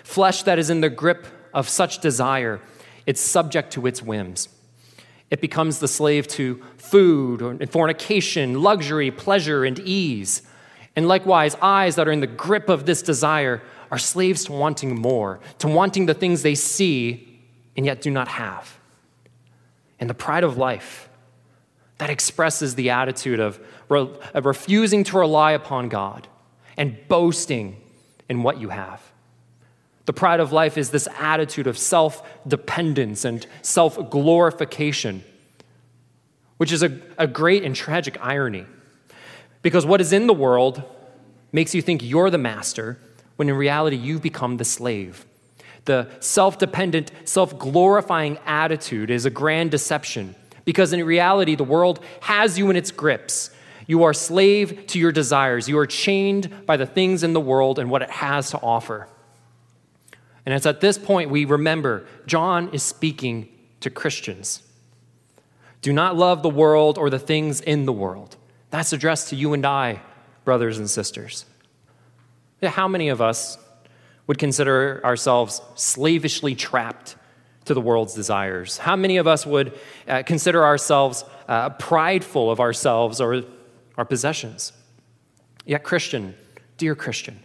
Flesh 0.05 0.43
that 0.45 0.59
is 0.59 0.71
in 0.71 0.81
the 0.81 0.91
grip 0.91 1.27
of 1.53 1.69
such 1.69 1.99
desire 1.99 2.61
it's 3.07 3.21
subject 3.21 3.73
to 3.73 3.87
its 3.87 4.03
whims. 4.03 4.49
It 5.31 5.41
becomes 5.41 5.79
the 5.79 5.89
slave 5.89 6.29
to 6.29 6.63
food 6.77 7.43
or 7.43 7.67
fornication 7.67 8.63
luxury 8.63 9.11
pleasure 9.11 9.65
and 9.65 9.79
ease. 9.81 10.43
And 10.95 11.09
likewise, 11.09 11.57
eyes 11.63 11.97
that 11.97 12.07
are 12.07 12.13
in 12.13 12.21
the 12.21 12.27
grip 12.27 12.69
of 12.69 12.85
this 12.85 13.03
desire 13.03 13.63
are 13.91 13.99
slaves 13.99 14.45
to 14.45 14.53
wanting 14.53 15.01
more, 15.01 15.41
to 15.59 15.69
wanting 15.69 16.07
the 16.07 16.15
things 16.15 16.43
they 16.43 16.55
see 16.55 17.43
and 17.77 17.87
yet 17.87 18.03
do 18.03 18.11
not 18.11 18.29
have. 18.29 18.79
And 19.99 20.11
the 20.11 20.15
pride 20.15 20.45
of 20.45 20.57
life 20.57 21.09
that 21.99 22.11
expresses 22.11 22.75
the 22.75 22.91
attitude 22.91 23.41
of, 23.41 23.61
re- 23.91 24.09
refusing 24.35 25.05
to 25.05 25.19
rely 25.19 25.53
upon 25.53 25.91
God 25.91 26.27
and 26.79 26.97
boasting 27.09 27.77
in 28.31 28.43
what 28.43 28.59
you 28.59 28.71
have. 28.71 29.03
The 30.07 30.15
pride 30.15 30.41
of 30.41 30.51
life 30.51 30.79
is 30.79 30.91
this 30.91 31.07
attitude 31.19 31.67
of 31.67 31.77
self 31.77 32.27
dependence 32.49 33.27
and 33.27 33.47
self 33.61 34.11
glorification, 34.11 35.23
which 36.57 36.73
is 36.73 36.83
a, 36.83 36.99
a 37.19 37.27
great 37.27 37.65
and 37.65 37.77
tragic 37.77 38.17
irony. 38.21 38.65
Because 39.63 39.85
what 39.85 40.01
is 40.01 40.15
in 40.15 40.27
the 40.27 40.33
world 40.33 40.83
makes 41.53 41.75
you 41.75 41.83
think 41.83 42.03
you're 42.03 42.31
the 42.31 42.39
master, 42.39 42.99
when 43.37 43.49
in 43.49 43.55
reality 43.55 43.97
you've 43.97 44.23
become 44.23 44.57
the 44.57 44.65
slave. 44.65 45.27
The 45.85 46.09
self 46.21 46.59
dependent, 46.59 47.11
self 47.25 47.59
glorifying 47.59 48.39
attitude 48.47 49.11
is 49.11 49.27
a 49.27 49.31
grand 49.31 49.71
deception 49.71 50.35
because 50.65 50.93
in 50.93 51.05
reality 51.05 51.55
the 51.55 51.65
world 51.65 52.01
has 52.21 52.59
you 52.59 52.71
in 52.71 52.77
its 52.77 52.91
grips. 52.91 53.51
You 53.91 54.05
are 54.05 54.15
slave 54.15 54.87
to 54.87 55.01
your 55.01 55.11
desires. 55.11 55.69
You 55.69 55.77
are 55.79 55.87
chained 55.87 56.65
by 56.65 56.77
the 56.77 56.87
things 56.87 57.25
in 57.25 57.33
the 57.33 57.41
world 57.41 57.77
and 57.81 57.91
what 57.91 58.03
it 58.03 58.11
has 58.11 58.51
to 58.51 58.61
offer. 58.61 59.09
And 60.47 60.55
it's 60.55 60.65
at 60.65 60.81
this 60.81 60.97
point 60.97 61.29
we 61.29 61.45
remember 61.45 62.07
John 62.25 62.73
is 62.73 62.85
speaking 62.85 63.49
to 63.81 63.91
Christians. 63.91 64.63
Do 65.83 65.93
not 65.93 66.15
love 66.15 66.45
the 66.45 66.49
world 66.49 66.99
or 66.99 67.11
the 67.11 67.19
things 67.19 67.61
in 67.61 67.85
the 67.85 67.93
world. 67.93 68.37
That's 68.71 68.93
addressed 68.93 69.31
to 69.31 69.35
you 69.35 69.55
and 69.55 69.67
I, 69.67 70.01
brothers 70.45 70.79
and 70.79 70.89
sisters. 70.89 71.45
How 72.63 72.87
many 72.87 73.09
of 73.09 73.21
us 73.21 73.59
would 74.29 74.39
consider 74.39 75.01
ourselves 75.05 75.61
slavishly 75.75 76.55
trapped 76.55 77.17
to 77.65 77.75
the 77.75 77.81
world's 77.81 78.15
desires? 78.15 78.79
How 78.79 78.95
many 78.95 79.17
of 79.17 79.27
us 79.27 79.45
would 79.45 79.77
uh, 80.07 80.23
consider 80.23 80.65
ourselves 80.65 81.25
uh, 81.49 81.71
prideful 81.71 82.53
of 82.53 82.61
ourselves 82.61 83.21
or 83.21 83.43
our 84.01 84.05
possessions? 84.07 84.73
Yet, 85.67 85.85
Christian, 85.85 86.35
dear 86.79 86.95
Christian, 86.95 87.39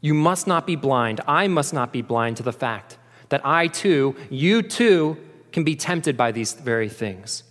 you 0.00 0.14
must 0.14 0.46
not 0.46 0.68
be 0.68 0.76
blind. 0.76 1.20
I 1.26 1.48
must 1.48 1.74
not 1.74 1.92
be 1.92 2.00
blind 2.00 2.36
to 2.36 2.44
the 2.44 2.52
fact 2.52 2.96
that 3.30 3.44
I 3.44 3.66
too, 3.66 4.14
you 4.30 4.62
too, 4.62 5.16
can 5.50 5.64
be 5.64 5.74
tempted 5.74 6.16
by 6.16 6.30
these 6.30 6.52
very 6.52 6.88
things. 6.88 7.42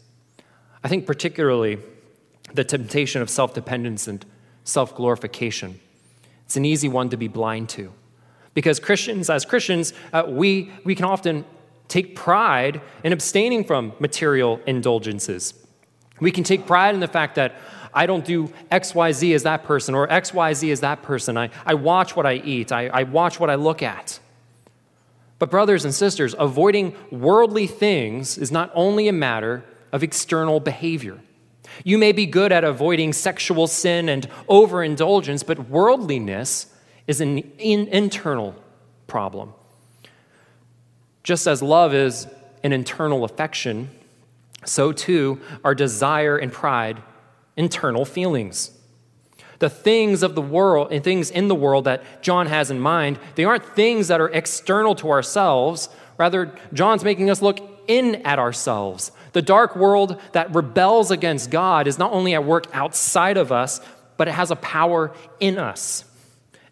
I 0.85 0.87
think 0.87 1.05
particularly 1.05 1.79
the 2.53 2.63
temptation 2.63 3.21
of 3.21 3.29
self 3.29 3.53
dependence 3.53 4.07
and 4.07 4.25
self 4.63 4.95
glorification. 4.95 5.81
It's 6.45 6.55
an 6.55 6.63
easy 6.63 6.87
one 6.87 7.09
to 7.09 7.17
be 7.17 7.27
blind 7.27 7.67
to. 7.69 7.91
Because 8.53 8.79
Christians, 8.79 9.29
as 9.29 9.43
Christians, 9.43 9.91
uh, 10.13 10.23
we, 10.27 10.71
we 10.85 10.95
can 10.95 11.05
often 11.05 11.43
take 11.89 12.15
pride 12.15 12.79
in 13.03 13.11
abstaining 13.11 13.65
from 13.65 13.91
material 13.99 14.61
indulgences. 14.65 15.53
We 16.21 16.31
can 16.31 16.45
take 16.45 16.65
pride 16.65 16.93
in 16.93 17.01
the 17.01 17.07
fact 17.09 17.35
that 17.35 17.55
I 17.93 18.05
don't 18.05 18.25
do 18.25 18.51
XYZ 18.71 19.35
as 19.35 19.43
that 19.43 19.63
person 19.63 19.95
or 19.95 20.07
XYZ 20.07 20.71
as 20.71 20.79
that 20.81 21.03
person. 21.03 21.37
I, 21.37 21.49
I 21.65 21.75
watch 21.75 22.15
what 22.15 22.25
I 22.25 22.35
eat, 22.35 22.71
I, 22.71 22.87
I 22.87 23.03
watch 23.03 23.39
what 23.39 23.49
I 23.49 23.55
look 23.55 23.81
at. 23.81 24.19
But, 25.39 25.51
brothers 25.51 25.83
and 25.83 25.93
sisters, 25.93 26.33
avoiding 26.39 26.95
worldly 27.11 27.67
things 27.67 28.37
is 28.37 28.51
not 28.51 28.71
only 28.73 29.07
a 29.09 29.13
matter 29.13 29.65
of 29.91 30.01
external 30.01 30.59
behavior. 30.59 31.19
You 31.83 31.97
may 31.97 32.11
be 32.11 32.25
good 32.25 32.51
at 32.51 32.63
avoiding 32.63 33.13
sexual 33.13 33.67
sin 33.67 34.07
and 34.07 34.27
overindulgence, 34.47 35.43
but 35.43 35.69
worldliness 35.69 36.67
is 37.07 37.19
an 37.19 37.39
in- 37.57 37.87
internal 37.87 38.55
problem. 39.07 39.53
Just 41.23 41.47
as 41.47 41.61
love 41.61 41.93
is 41.93 42.27
an 42.63 42.71
internal 42.71 43.23
affection, 43.25 43.89
so 44.65 44.91
too 44.91 45.41
are 45.63 45.75
desire 45.75 46.37
and 46.37 46.51
pride 46.51 47.01
internal 47.55 48.05
feelings. 48.05 48.71
The 49.59 49.69
things 49.69 50.23
of 50.23 50.35
the 50.35 50.41
world 50.41 50.91
and 50.91 51.03
things 51.03 51.31
in 51.31 51.47
the 51.47 51.55
world 51.55 51.85
that 51.85 52.21
John 52.21 52.47
has 52.47 52.69
in 52.69 52.79
mind, 52.79 53.19
they 53.35 53.45
aren't 53.45 53.75
things 53.75 54.09
that 54.09 54.19
are 54.19 54.29
external 54.29 54.95
to 54.95 55.09
ourselves. 55.09 55.89
Rather, 56.17 56.53
John's 56.73 57.03
making 57.03 57.29
us 57.29 57.41
look 57.41 57.59
in 57.87 58.15
at 58.25 58.39
ourselves. 58.39 59.11
The 59.33 59.41
dark 59.41 59.75
world 59.75 60.19
that 60.33 60.53
rebels 60.53 61.11
against 61.11 61.49
God 61.49 61.87
is 61.87 61.97
not 61.97 62.11
only 62.11 62.33
at 62.33 62.43
work 62.43 62.67
outside 62.73 63.37
of 63.37 63.51
us, 63.51 63.79
but 64.17 64.27
it 64.27 64.31
has 64.31 64.51
a 64.51 64.55
power 64.55 65.13
in 65.39 65.57
us, 65.57 66.05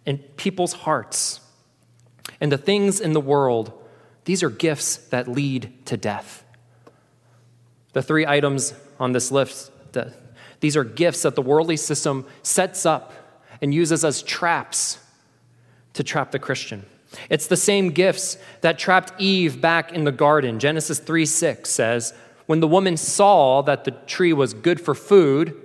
in 0.05 0.19
people's 0.19 0.73
hearts. 0.73 1.39
And 2.39 2.51
the 2.51 2.57
things 2.57 2.99
in 2.99 3.13
the 3.13 3.21
world, 3.21 3.71
these 4.25 4.43
are 4.43 4.49
gifts 4.49 4.97
that 4.97 5.27
lead 5.27 5.85
to 5.85 5.97
death. 5.97 6.43
The 7.93 8.01
three 8.01 8.25
items 8.25 8.73
on 8.99 9.11
this 9.11 9.31
list, 9.31 9.71
the, 9.93 10.13
these 10.61 10.77
are 10.77 10.83
gifts 10.83 11.23
that 11.23 11.35
the 11.35 11.41
worldly 11.41 11.75
system 11.75 12.25
sets 12.43 12.85
up 12.85 13.13
and 13.61 13.73
uses 13.73 14.05
as 14.05 14.21
traps 14.21 14.99
to 15.93 16.03
trap 16.03 16.31
the 16.31 16.39
Christian. 16.39 16.85
It's 17.29 17.47
the 17.47 17.57
same 17.57 17.89
gifts 17.89 18.37
that 18.61 18.79
trapped 18.79 19.19
Eve 19.19 19.59
back 19.59 19.91
in 19.91 20.05
the 20.05 20.11
garden. 20.11 20.59
Genesis 20.59 20.99
3 20.99 21.25
6 21.25 21.69
says, 21.69 22.13
When 22.45 22.61
the 22.61 22.67
woman 22.67 22.95
saw 22.95 23.61
that 23.63 23.83
the 23.83 23.91
tree 23.91 24.33
was 24.33 24.53
good 24.53 24.79
for 24.79 24.95
food, 24.95 25.55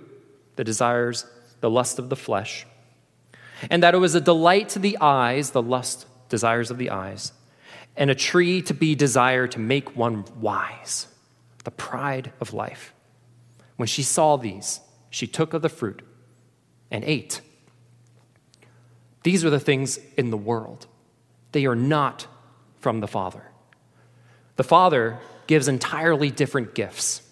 the 0.57 0.65
desires, 0.65 1.26
the 1.61 1.71
lust 1.71 1.99
of 1.99 2.09
the 2.09 2.17
flesh, 2.17 2.67
and 3.71 3.83
that 3.83 3.95
it 3.95 3.99
was 3.99 4.15
a 4.15 4.21
delight 4.21 4.71
to 4.71 4.79
the 4.79 4.99
eyes, 5.00 5.50
the 5.50 5.62
lust, 5.62 6.07
desires 6.29 6.71
of 6.71 6.79
the 6.79 6.91
eyes, 6.91 7.33
and 7.97 8.11
a 8.11 8.15
tree 8.15 8.61
to 8.62 8.75
be 8.75 8.95
desired 8.95 9.53
to 9.53 9.59
make 9.59 9.97
one 9.97 10.25
wise, 10.41 11.07
the 11.65 11.71
pride 11.71 12.33
of 12.41 12.53
life. 12.53 12.93
When 13.76 13.87
she 13.87 14.03
saw 14.03 14.37
these, 14.37 14.81
she 15.11 15.27
took 15.27 15.55
of 15.55 15.63
the 15.63 15.69
fruit 15.69 16.03
and 16.91 17.05
ate. 17.05 17.41
These 19.23 19.45
are 19.45 19.51
the 19.51 19.61
things 19.61 19.99
in 20.17 20.31
the 20.31 20.37
world. 20.37 20.87
They 21.53 21.67
are 21.67 21.75
not 21.75 22.27
from 22.79 23.01
the 23.01 23.09
Father. 23.09 23.43
The 24.57 24.65
Father 24.65 25.19
gives 25.47 25.69
entirely 25.69 26.31
different 26.31 26.75
gifts. 26.75 27.23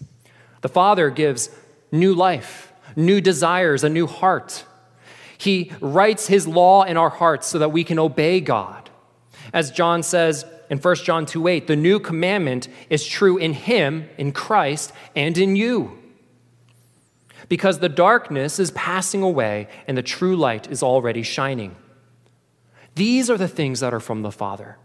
The 0.61 0.69
Father 0.69 1.11
gives 1.11 1.51
new 1.93 2.15
life, 2.15 2.73
new 2.97 3.21
desires, 3.21 3.85
a 3.85 3.89
new 3.89 4.07
heart. 4.07 4.65
He 5.39 5.73
writes 5.81 6.27
His 6.27 6.47
law 6.47 6.83
in 6.83 6.97
our 6.97 7.11
hearts 7.11 7.47
so 7.47 7.59
that 7.59 7.71
we 7.71 7.85
can 7.85 7.99
obey 7.99 8.41
God. 8.41 8.91
As 9.53 9.71
John 9.71 10.03
says 10.03 10.45
in 10.71 10.79
1 10.79 10.97
John 10.97 11.27
2 11.27 11.47
8, 11.47 11.67
the 11.67 11.77
new 11.77 12.01
commandment 12.01 12.69
is 12.91 13.07
true 13.07 13.37
in 13.37 13.53
Him, 13.53 14.09
in 14.19 14.33
Christ, 14.33 14.93
and 15.15 15.37
in 15.37 15.55
you. 15.55 15.99
Because 17.49 17.79
the 17.79 17.89
darkness 17.89 18.59
is 18.59 18.71
passing 18.73 19.23
away 19.23 19.69
and 19.87 19.97
the 19.97 20.03
true 20.03 20.37
light 20.37 20.71
is 20.71 20.83
already 20.83 21.23
shining. 21.23 21.77
These 22.95 23.29
are 23.29 23.37
the 23.37 23.49
things 23.49 23.81
that 23.81 23.93
are 23.93 24.01
from 24.01 24.23
the 24.23 24.33
Father. 24.33 24.77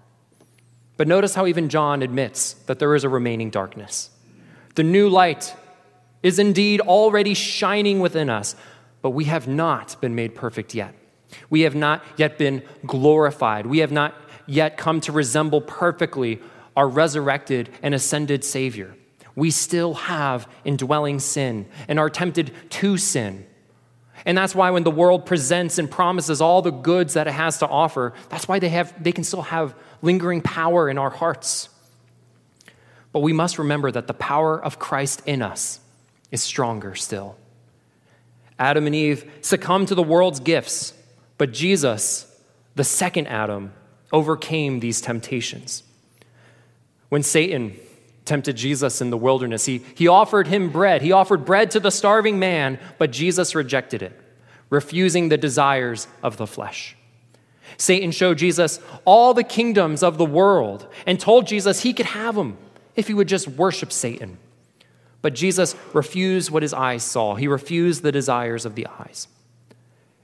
But 0.98 1.08
notice 1.08 1.36
how 1.36 1.48
even 1.48 1.70
John 1.70 2.02
admits 2.02 2.54
that 2.66 2.80
there 2.80 2.96
is 2.96 3.04
a 3.04 3.10
remaining 3.10 3.50
darkness. 3.50 4.10
The 4.76 4.84
new 4.84 5.08
light 5.10 5.56
is 6.22 6.40
indeed 6.40 6.82
already 6.82 7.34
shining 7.34 8.00
within 8.00 8.30
us, 8.30 8.56
but 9.02 9.12
we 9.12 9.26
have 9.26 9.48
not 9.48 10.00
been 10.02 10.16
made 10.16 10.36
perfect 10.36 10.76
yet. 10.76 10.94
We 11.50 11.62
have 11.62 11.76
not 11.76 12.04
yet 12.18 12.38
been 12.38 12.64
glorified. 12.86 13.66
We 13.66 13.80
have 13.80 13.92
not 13.92 14.14
yet 14.46 14.78
come 14.78 15.00
to 15.02 15.12
resemble 15.12 15.62
perfectly 15.62 16.42
our 16.76 16.88
resurrected 16.88 17.70
and 17.82 17.94
ascended 17.94 18.44
Savior. 18.44 18.96
We 19.40 19.52
still 19.52 19.94
have 19.94 20.50
indwelling 20.66 21.20
sin 21.20 21.66
and 21.88 21.98
are 21.98 22.10
tempted 22.10 22.52
to 22.72 22.98
sin. 22.98 23.46
And 24.26 24.38
that's 24.38 24.54
why 24.54 24.70
when 24.72 24.84
the 24.84 24.92
world 24.92 25.26
presents 25.26 25.78
and 25.78 25.90
promises 25.90 26.42
all 26.42 26.62
the 26.62 26.72
goods 26.72 27.14
that 27.14 27.26
it 27.26 27.32
has 27.32 27.60
to 27.60 27.68
offer, 27.68 28.14
that's 28.28 28.50
why 28.50 28.60
they, 28.60 28.68
have, 28.68 29.02
they 29.02 29.14
can 29.14 29.24
still 29.24 29.44
have 29.44 29.74
lingering 30.02 30.42
power 30.42 30.90
in 30.90 30.98
our 30.98 31.10
hearts. 31.10 31.70
But 33.14 33.22
we 33.22 33.32
must 33.32 33.58
remember 33.58 33.90
that 33.92 34.08
the 34.08 34.14
power 34.14 34.62
of 34.62 34.78
Christ 34.78 35.22
in 35.26 35.42
us 35.42 35.80
is 36.32 36.44
stronger 36.44 36.94
still. 36.96 37.38
Adam 38.60 38.88
and 38.88 38.94
Eve 38.94 39.32
succumbed 39.40 39.88
to 39.88 39.96
the 39.96 40.04
world's 40.04 40.42
gifts, 40.42 40.94
but 41.38 41.54
Jesus, 41.54 42.28
the 42.76 42.84
second 42.84 43.28
Adam, 43.28 43.72
overcame 44.12 44.82
these 44.82 45.00
temptations. 45.00 45.84
When 47.08 47.24
Satan 47.24 47.80
tempted 48.30 48.56
Jesus 48.56 49.02
in 49.02 49.10
the 49.10 49.18
wilderness. 49.18 49.66
He, 49.66 49.82
he 49.96 50.08
offered 50.08 50.48
him 50.48 50.70
bread. 50.70 51.02
He 51.02 51.12
offered 51.12 51.46
bread 51.46 51.72
to 51.72 51.80
the 51.80 51.90
starving 51.90 52.38
man, 52.38 52.80
but 53.00 53.12
Jesus 53.12 53.56
rejected 53.56 54.04
it, 54.04 54.18
refusing 54.70 55.30
the 55.30 55.38
desires 55.38 56.08
of 56.22 56.38
the 56.38 56.46
flesh. 56.46 56.96
Satan 57.78 58.12
showed 58.12 58.38
Jesus 58.38 58.80
all 59.04 59.34
the 59.34 59.44
kingdoms 59.44 60.04
of 60.04 60.20
the 60.20 60.26
world 60.26 60.88
and 61.08 61.20
told 61.20 61.48
Jesus 61.48 61.82
he 61.82 61.92
could 61.92 62.06
have 62.06 62.36
them 62.36 62.58
if 62.96 63.08
he 63.08 63.16
would 63.16 63.28
just 63.28 63.48
worship 63.48 63.92
Satan. 63.92 64.38
But 65.24 65.34
Jesus 65.34 65.76
refused 65.94 66.52
what 66.52 66.62
his 66.62 66.74
eyes 66.74 67.04
saw, 67.04 67.34
he 67.34 67.48
refused 67.48 68.04
the 68.04 68.12
desires 68.12 68.64
of 68.64 68.76
the 68.76 68.88
eyes. 68.88 69.28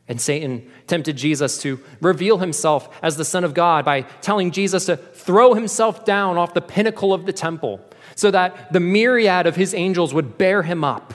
And 0.07 0.21
Satan 0.21 0.69
tempted 0.85 1.17
Jesus 1.17 1.59
to 1.63 1.79
reveal 1.99 2.37
himself 2.37 2.95
as 3.01 3.17
the 3.17 3.25
Son 3.25 3.43
of 3.43 3.55
God 3.55 3.83
by 3.83 4.01
telling 4.21 4.51
Jesus 4.51 4.85
to 4.85 4.97
throw 4.97 5.55
himself 5.55 6.05
down 6.05 6.37
off 6.37 6.53
the 6.53 6.61
pinnacle 6.61 7.11
of 7.11 7.25
the 7.25 7.33
temple 7.33 7.81
so 8.15 8.31
that 8.31 8.71
the 8.71 8.79
myriad 8.79 9.45
of 9.45 9.55
his 9.55 9.73
angels 9.73 10.13
would 10.13 10.37
bear 10.37 10.63
him 10.63 10.83
up, 10.83 11.13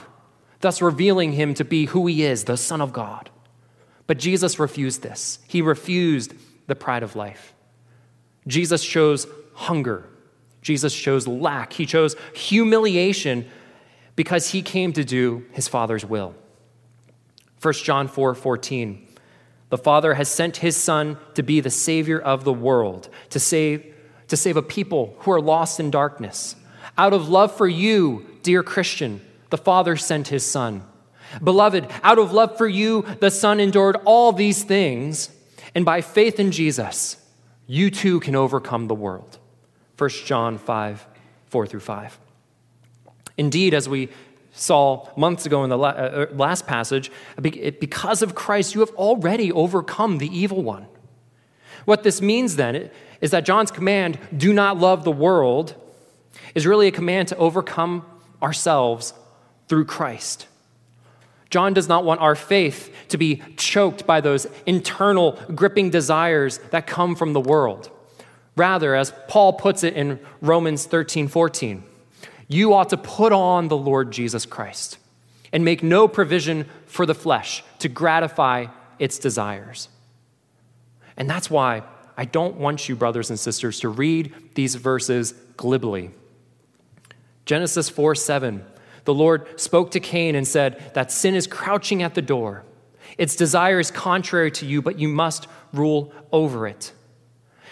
thus 0.61 0.81
revealing 0.81 1.33
him 1.33 1.53
to 1.55 1.65
be 1.65 1.85
who 1.85 2.07
he 2.07 2.23
is, 2.23 2.45
the 2.45 2.57
Son 2.57 2.79
of 2.79 2.93
God. 2.93 3.29
But 4.07 4.19
Jesus 4.19 4.59
refused 4.59 5.01
this. 5.01 5.39
He 5.47 5.61
refused 5.61 6.33
the 6.67 6.75
pride 6.75 7.03
of 7.03 7.15
life. 7.15 7.53
Jesus 8.47 8.83
chose 8.83 9.27
hunger. 9.53 10.05
Jesus 10.61 10.93
chose 10.93 11.27
lack. 11.27 11.73
He 11.73 11.85
chose 11.85 12.15
humiliation 12.33 13.49
because 14.15 14.49
he 14.49 14.61
came 14.61 14.93
to 14.93 15.03
do 15.03 15.45
his 15.51 15.67
Father's 15.67 16.05
will. 16.05 16.35
1 17.61 17.73
John 17.75 18.07
4 18.07 18.35
14. 18.35 19.07
The 19.69 19.77
Father 19.77 20.15
has 20.15 20.27
sent 20.27 20.57
his 20.57 20.75
Son 20.75 21.17
to 21.35 21.43
be 21.43 21.61
the 21.61 21.69
Savior 21.69 22.19
of 22.19 22.43
the 22.43 22.53
world, 22.53 23.07
to 23.29 23.39
save, 23.39 23.95
to 24.27 24.35
save 24.35 24.57
a 24.57 24.61
people 24.61 25.15
who 25.19 25.31
are 25.31 25.41
lost 25.41 25.79
in 25.79 25.89
darkness. 25.89 26.55
Out 27.01 27.13
of 27.13 27.29
love 27.29 27.57
for 27.57 27.67
you, 27.67 28.27
dear 28.43 28.61
Christian, 28.61 29.21
the 29.49 29.57
Father 29.57 29.97
sent 29.97 30.27
his 30.27 30.45
Son. 30.45 30.83
Beloved, 31.43 31.87
out 32.03 32.19
of 32.19 32.31
love 32.31 32.59
for 32.59 32.67
you, 32.67 33.01
the 33.19 33.31
Son 33.31 33.59
endured 33.59 33.97
all 34.05 34.31
these 34.31 34.63
things, 34.63 35.31
and 35.73 35.83
by 35.83 36.01
faith 36.01 36.39
in 36.39 36.51
Jesus, 36.51 37.17
you 37.65 37.89
too 37.89 38.19
can 38.19 38.35
overcome 38.35 38.87
the 38.87 38.93
world. 38.93 39.39
1 39.97 40.11
John 40.27 40.59
5, 40.59 41.07
4 41.47 41.65
through 41.65 41.79
5. 41.79 42.19
Indeed, 43.35 43.73
as 43.73 43.89
we 43.89 44.09
saw 44.51 45.09
months 45.17 45.47
ago 45.47 45.63
in 45.63 45.71
the 45.71 45.79
uh, 45.79 45.81
uh, 45.81 46.25
last 46.35 46.67
passage, 46.67 47.11
because 47.41 48.21
of 48.21 48.35
Christ, 48.35 48.75
you 48.75 48.81
have 48.81 48.91
already 48.91 49.51
overcome 49.51 50.19
the 50.19 50.27
evil 50.27 50.61
one. 50.61 50.85
What 51.85 52.03
this 52.03 52.21
means 52.21 52.57
then 52.57 52.91
is 53.21 53.31
that 53.31 53.43
John's 53.43 53.71
command, 53.71 54.19
do 54.37 54.53
not 54.53 54.77
love 54.77 55.03
the 55.03 55.11
world, 55.11 55.80
is 56.55 56.67
really 56.67 56.87
a 56.87 56.91
command 56.91 57.27
to 57.29 57.37
overcome 57.37 58.05
ourselves 58.41 59.13
through 59.67 59.85
Christ. 59.85 60.47
John 61.49 61.73
does 61.73 61.89
not 61.89 62.05
want 62.05 62.21
our 62.21 62.35
faith 62.35 62.93
to 63.09 63.17
be 63.17 63.41
choked 63.57 64.07
by 64.07 64.21
those 64.21 64.47
internal 64.65 65.37
gripping 65.53 65.89
desires 65.89 66.59
that 66.71 66.87
come 66.87 67.15
from 67.15 67.33
the 67.33 67.41
world. 67.41 67.91
Rather, 68.55 68.95
as 68.95 69.13
Paul 69.27 69.53
puts 69.53 69.83
it 69.83 69.93
in 69.93 70.19
Romans 70.39 70.85
13 70.85 71.27
14, 71.27 71.83
you 72.47 72.73
ought 72.73 72.89
to 72.89 72.97
put 72.97 73.33
on 73.33 73.67
the 73.67 73.77
Lord 73.77 74.11
Jesus 74.11 74.45
Christ 74.45 74.97
and 75.53 75.65
make 75.65 75.83
no 75.83 76.07
provision 76.07 76.65
for 76.85 77.05
the 77.05 77.15
flesh 77.15 77.63
to 77.79 77.89
gratify 77.89 78.67
its 78.99 79.19
desires. 79.19 79.89
And 81.17 81.29
that's 81.29 81.49
why 81.49 81.83
I 82.17 82.25
don't 82.25 82.55
want 82.55 82.87
you, 82.87 82.95
brothers 82.95 83.29
and 83.29 83.39
sisters, 83.39 83.79
to 83.81 83.89
read 83.89 84.33
these 84.55 84.75
verses 84.75 85.33
glibly. 85.57 86.11
Genesis 87.45 87.89
4 87.89 88.15
7, 88.15 88.65
the 89.05 89.13
Lord 89.13 89.59
spoke 89.59 89.91
to 89.91 89.99
Cain 89.99 90.35
and 90.35 90.47
said 90.47 90.91
that 90.93 91.11
sin 91.11 91.35
is 91.35 91.47
crouching 91.47 92.03
at 92.03 92.15
the 92.15 92.21
door. 92.21 92.63
Its 93.17 93.35
desire 93.35 93.79
is 93.79 93.91
contrary 93.91 94.51
to 94.51 94.65
you, 94.65 94.81
but 94.81 94.99
you 94.99 95.07
must 95.07 95.47
rule 95.73 96.13
over 96.31 96.67
it. 96.67 96.93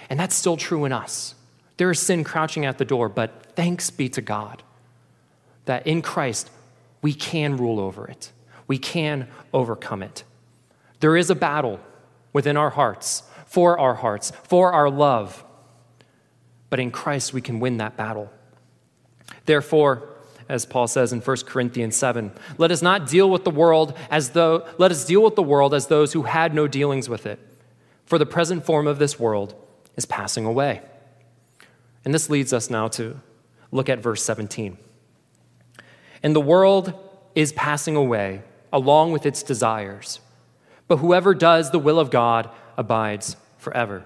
And 0.09 0.19
that's 0.19 0.35
still 0.35 0.57
true 0.57 0.85
in 0.85 0.91
us. 0.91 1.35
There 1.77 1.91
is 1.91 1.99
sin 1.99 2.23
crouching 2.23 2.65
at 2.65 2.77
the 2.77 2.85
door, 2.85 3.07
but 3.09 3.55
thanks 3.55 3.89
be 3.89 4.09
to 4.09 4.21
God 4.21 4.63
that 5.65 5.85
in 5.85 6.01
Christ 6.01 6.49
we 7.01 7.13
can 7.13 7.55
rule 7.55 7.79
over 7.79 8.07
it, 8.07 8.31
we 8.67 8.77
can 8.77 9.27
overcome 9.53 10.01
it. 10.01 10.23
There 10.99 11.15
is 11.15 11.29
a 11.29 11.35
battle 11.35 11.79
within 12.33 12.57
our 12.57 12.71
hearts, 12.71 13.23
for 13.45 13.79
our 13.79 13.93
hearts, 13.93 14.31
for 14.43 14.73
our 14.73 14.89
love, 14.89 15.43
but 16.69 16.79
in 16.79 16.91
Christ 16.91 17.33
we 17.33 17.41
can 17.41 17.59
win 17.59 17.77
that 17.77 17.95
battle. 17.95 18.31
Therefore, 19.49 20.07
as 20.47 20.67
Paul 20.67 20.87
says 20.87 21.11
in 21.11 21.21
1 21.21 21.37
Corinthians 21.47 21.95
7, 21.95 22.31
let 22.59 22.69
us 22.69 22.83
not 22.83 23.07
deal 23.07 23.27
with 23.27 23.45
the 23.45 23.49
world 23.49 23.97
as 24.11 24.29
though, 24.29 24.63
let 24.77 24.91
us 24.91 25.05
deal 25.05 25.23
with 25.23 25.33
the 25.33 25.41
world 25.41 25.73
as 25.73 25.87
those 25.87 26.13
who 26.13 26.21
had 26.21 26.53
no 26.53 26.67
dealings 26.67 27.09
with 27.09 27.25
it. 27.25 27.39
For 28.05 28.19
the 28.19 28.27
present 28.27 28.63
form 28.63 28.85
of 28.85 28.99
this 28.99 29.19
world 29.19 29.55
is 29.95 30.05
passing 30.05 30.45
away. 30.45 30.83
And 32.05 32.13
this 32.13 32.29
leads 32.29 32.53
us 32.53 32.69
now 32.69 32.89
to 32.89 33.19
look 33.71 33.89
at 33.89 33.97
verse 33.97 34.21
17. 34.23 34.77
And 36.21 36.35
the 36.35 36.39
world 36.39 36.93
is 37.33 37.51
passing 37.53 37.95
away 37.95 38.43
along 38.71 39.13
with 39.13 39.25
its 39.25 39.41
desires, 39.41 40.19
but 40.87 40.97
whoever 40.97 41.33
does 41.33 41.71
the 41.71 41.79
will 41.79 41.99
of 41.99 42.11
God 42.11 42.51
abides 42.77 43.35
forever. 43.57 44.05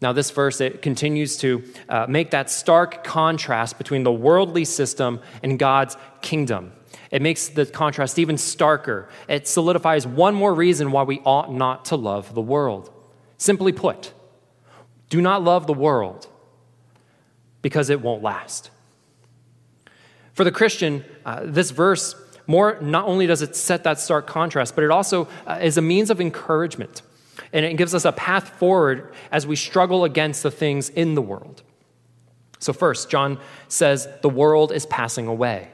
Now, 0.00 0.12
this 0.12 0.30
verse, 0.30 0.60
it 0.60 0.80
continues 0.80 1.36
to 1.38 1.64
uh, 1.88 2.06
make 2.08 2.30
that 2.30 2.50
stark 2.50 3.02
contrast 3.02 3.78
between 3.78 4.04
the 4.04 4.12
worldly 4.12 4.64
system 4.64 5.20
and 5.42 5.58
God's 5.58 5.96
kingdom. 6.22 6.72
It 7.10 7.20
makes 7.20 7.48
the 7.48 7.66
contrast 7.66 8.18
even 8.18 8.36
starker. 8.36 9.08
It 9.28 9.48
solidifies 9.48 10.06
one 10.06 10.34
more 10.34 10.54
reason 10.54 10.92
why 10.92 11.02
we 11.02 11.20
ought 11.24 11.52
not 11.52 11.86
to 11.86 11.96
love 11.96 12.34
the 12.34 12.40
world. 12.40 12.92
Simply 13.38 13.72
put, 13.72 14.12
do 15.08 15.20
not 15.20 15.42
love 15.42 15.66
the 15.66 15.74
world 15.74 16.28
because 17.62 17.90
it 17.90 18.00
won't 18.00 18.22
last. 18.22 18.70
For 20.34 20.44
the 20.44 20.52
Christian, 20.52 21.04
uh, 21.24 21.40
this 21.44 21.70
verse 21.70 22.14
more 22.46 22.78
not 22.80 23.06
only 23.06 23.26
does 23.26 23.42
it 23.42 23.56
set 23.56 23.84
that 23.84 23.98
stark 23.98 24.26
contrast, 24.26 24.74
but 24.74 24.84
it 24.84 24.90
also 24.90 25.28
uh, 25.46 25.58
is 25.60 25.76
a 25.76 25.82
means 25.82 26.10
of 26.10 26.20
encouragement. 26.20 27.02
And 27.52 27.64
it 27.64 27.76
gives 27.76 27.94
us 27.94 28.04
a 28.04 28.12
path 28.12 28.48
forward 28.58 29.12
as 29.30 29.46
we 29.46 29.56
struggle 29.56 30.04
against 30.04 30.42
the 30.42 30.50
things 30.50 30.88
in 30.88 31.14
the 31.14 31.22
world. 31.22 31.62
So, 32.58 32.72
first, 32.72 33.10
John 33.10 33.38
says 33.68 34.08
the 34.22 34.28
world 34.28 34.72
is 34.72 34.86
passing 34.86 35.26
away. 35.26 35.68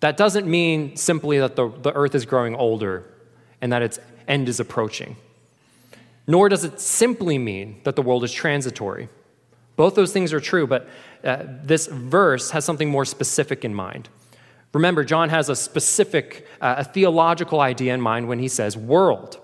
That 0.00 0.16
doesn't 0.16 0.46
mean 0.46 0.96
simply 0.96 1.38
that 1.38 1.56
the, 1.56 1.68
the 1.68 1.92
earth 1.92 2.14
is 2.14 2.26
growing 2.26 2.54
older 2.54 3.04
and 3.60 3.72
that 3.72 3.82
its 3.82 3.98
end 4.28 4.48
is 4.48 4.60
approaching. 4.60 5.16
Nor 6.26 6.48
does 6.48 6.64
it 6.64 6.80
simply 6.80 7.38
mean 7.38 7.80
that 7.84 7.96
the 7.96 8.02
world 8.02 8.24
is 8.24 8.32
transitory. 8.32 9.08
Both 9.76 9.94
those 9.94 10.12
things 10.12 10.32
are 10.32 10.40
true, 10.40 10.66
but 10.66 10.88
uh, 11.22 11.44
this 11.62 11.86
verse 11.86 12.50
has 12.52 12.64
something 12.64 12.88
more 12.88 13.04
specific 13.04 13.64
in 13.64 13.74
mind. 13.74 14.08
Remember, 14.72 15.04
John 15.04 15.28
has 15.28 15.48
a 15.48 15.56
specific, 15.56 16.46
uh, 16.60 16.76
a 16.78 16.84
theological 16.84 17.60
idea 17.60 17.94
in 17.94 18.00
mind 18.00 18.28
when 18.28 18.38
he 18.38 18.48
says 18.48 18.76
world. 18.76 19.38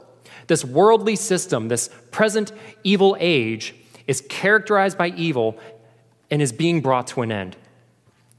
This 0.50 0.64
worldly 0.64 1.14
system, 1.14 1.68
this 1.68 1.88
present 2.10 2.50
evil 2.82 3.16
age, 3.20 3.72
is 4.08 4.20
characterized 4.22 4.98
by 4.98 5.10
evil 5.10 5.56
and 6.28 6.42
is 6.42 6.50
being 6.50 6.80
brought 6.80 7.06
to 7.06 7.22
an 7.22 7.30
end. 7.30 7.56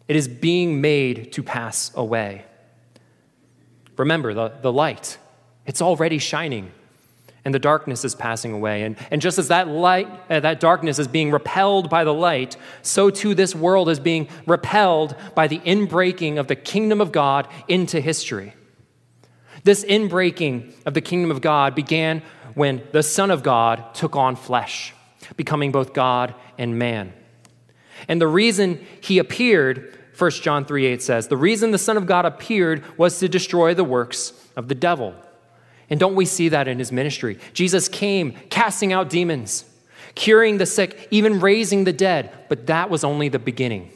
It 0.09 0.17
is 0.17 0.27
being 0.27 0.81
made 0.81 1.31
to 1.31 1.41
pass 1.41 1.89
away. 1.95 2.43
Remember, 3.95 4.33
the, 4.33 4.49
the 4.61 4.73
light, 4.73 5.19
it's 5.65 5.81
already 5.81 6.17
shining 6.17 6.73
and 7.45 7.55
the 7.55 7.59
darkness 7.59 8.03
is 8.03 8.13
passing 8.13 8.51
away. 8.51 8.83
And, 8.83 8.97
and 9.09 9.21
just 9.21 9.39
as 9.39 9.47
that 9.47 9.69
light, 9.69 10.09
uh, 10.29 10.41
that 10.41 10.59
darkness 10.59 10.99
is 10.99 11.07
being 11.07 11.31
repelled 11.31 11.89
by 11.89 12.03
the 12.03 12.13
light, 12.13 12.57
so 12.81 13.09
too 13.09 13.33
this 13.33 13.55
world 13.55 13.87
is 13.87 14.01
being 14.01 14.27
repelled 14.45 15.15
by 15.33 15.47
the 15.47 15.59
inbreaking 15.59 16.37
of 16.37 16.47
the 16.47 16.57
kingdom 16.57 16.99
of 16.99 17.13
God 17.13 17.47
into 17.69 18.01
history. 18.01 18.53
This 19.63 19.83
inbreaking 19.83 20.73
of 20.85 20.93
the 20.93 21.01
kingdom 21.01 21.31
of 21.31 21.41
God 21.41 21.75
began 21.75 22.21
when 22.55 22.83
the 22.91 23.03
Son 23.03 23.31
of 23.31 23.43
God 23.43 23.93
took 23.93 24.15
on 24.15 24.35
flesh, 24.35 24.93
becoming 25.35 25.71
both 25.71 25.93
God 25.93 26.33
and 26.57 26.77
man. 26.77 27.13
And 28.07 28.19
the 28.19 28.27
reason 28.27 28.85
he 28.99 29.19
appeared, 29.19 29.97
1 30.17 30.31
John 30.31 30.65
3 30.65 30.85
8 30.85 31.01
says, 31.01 31.27
the 31.27 31.37
reason 31.37 31.71
the 31.71 31.77
Son 31.77 31.97
of 31.97 32.05
God 32.05 32.25
appeared 32.25 32.83
was 32.97 33.19
to 33.19 33.29
destroy 33.29 33.73
the 33.73 33.83
works 33.83 34.33
of 34.55 34.67
the 34.67 34.75
devil. 34.75 35.15
And 35.89 35.99
don't 35.99 36.15
we 36.15 36.25
see 36.25 36.49
that 36.49 36.67
in 36.67 36.79
his 36.79 36.91
ministry? 36.91 37.37
Jesus 37.53 37.87
came 37.87 38.31
casting 38.49 38.93
out 38.93 39.09
demons, 39.09 39.65
curing 40.15 40.57
the 40.57 40.65
sick, 40.65 41.07
even 41.11 41.39
raising 41.39 41.83
the 41.83 41.93
dead, 41.93 42.31
but 42.49 42.67
that 42.67 42.89
was 42.89 43.03
only 43.03 43.29
the 43.29 43.39
beginning. 43.39 43.91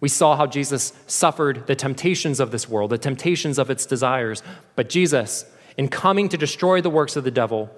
We 0.00 0.08
saw 0.08 0.36
how 0.36 0.46
Jesus 0.46 0.92
suffered 1.06 1.66
the 1.66 1.74
temptations 1.74 2.40
of 2.40 2.50
this 2.50 2.68
world, 2.68 2.90
the 2.90 2.98
temptations 2.98 3.58
of 3.58 3.70
its 3.70 3.84
desires, 3.84 4.42
but 4.76 4.88
Jesus, 4.88 5.44
in 5.76 5.88
coming 5.88 6.28
to 6.28 6.36
destroy 6.36 6.80
the 6.80 6.90
works 6.90 7.16
of 7.16 7.24
the 7.24 7.30
devil, 7.30 7.70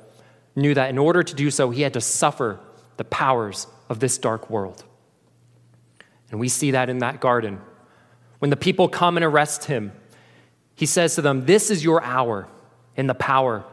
knew 0.54 0.74
that 0.74 0.90
in 0.90 0.98
order 0.98 1.22
to 1.22 1.34
do 1.34 1.50
so, 1.50 1.70
he 1.70 1.82
had 1.82 1.94
to 1.94 2.00
suffer 2.00 2.60
the 2.96 3.04
powers 3.04 3.66
of 3.88 4.00
this 4.00 4.18
dark 4.18 4.50
world. 4.50 4.84
And 6.30 6.38
we 6.38 6.48
see 6.48 6.72
that 6.72 6.90
in 6.90 6.98
that 6.98 7.20
garden. 7.20 7.60
When 8.38 8.50
the 8.50 8.56
people 8.56 8.88
come 8.88 9.16
and 9.16 9.24
arrest 9.24 9.64
him, 9.64 9.92
he 10.74 10.86
says 10.86 11.14
to 11.14 11.22
them, 11.22 11.46
This 11.46 11.70
is 11.70 11.82
your 11.82 12.02
hour 12.02 12.48
in 12.96 13.06
the 13.06 13.14
power 13.14 13.64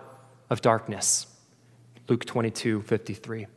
of 0.49 0.61
darkness. 0.61 1.27
Luke 2.07 2.25
22 2.25 2.81
53. 2.83 3.47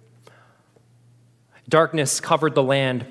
Darkness 1.68 2.20
covered 2.20 2.55
the 2.55 2.62
land 2.62 3.07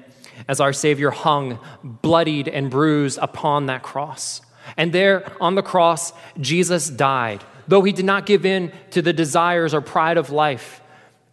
as 0.47 0.59
our 0.59 0.73
Savior 0.73 1.11
hung, 1.11 1.59
bloodied 1.83 2.47
and 2.47 2.69
bruised 2.69 3.19
upon 3.21 3.67
that 3.67 3.83
cross. 3.83 4.41
And 4.77 4.93
there 4.93 5.31
on 5.41 5.55
the 5.55 5.63
cross, 5.63 6.13
Jesus 6.39 6.89
died. 6.89 7.43
Though 7.67 7.83
he 7.83 7.91
did 7.91 8.05
not 8.05 8.25
give 8.25 8.45
in 8.45 8.71
to 8.91 9.01
the 9.01 9.13
desires 9.13 9.73
or 9.73 9.81
pride 9.81 10.17
of 10.17 10.31
life, 10.31 10.81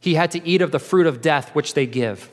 he 0.00 0.14
had 0.14 0.32
to 0.32 0.46
eat 0.46 0.62
of 0.62 0.70
the 0.70 0.78
fruit 0.78 1.06
of 1.06 1.20
death 1.20 1.54
which 1.54 1.74
they 1.74 1.86
give. 1.86 2.30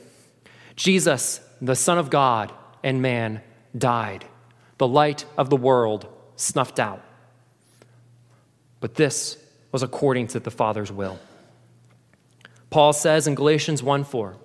Jesus, 0.76 1.40
the 1.60 1.76
Son 1.76 1.98
of 1.98 2.10
God 2.10 2.52
and 2.82 3.00
man, 3.00 3.40
died. 3.76 4.24
The 4.78 4.88
light 4.88 5.24
of 5.38 5.50
the 5.50 5.56
world 5.56 6.06
snuffed 6.36 6.78
out. 6.78 7.02
But 8.80 8.96
this 8.96 9.38
was 9.72 9.82
according 9.82 10.28
to 10.28 10.40
the 10.40 10.50
Father's 10.50 10.92
will. 10.92 11.18
Paul 12.70 12.92
says 12.92 13.26
in 13.26 13.34
Galatians 13.34 13.82
1 13.82 14.04
4 14.04 14.36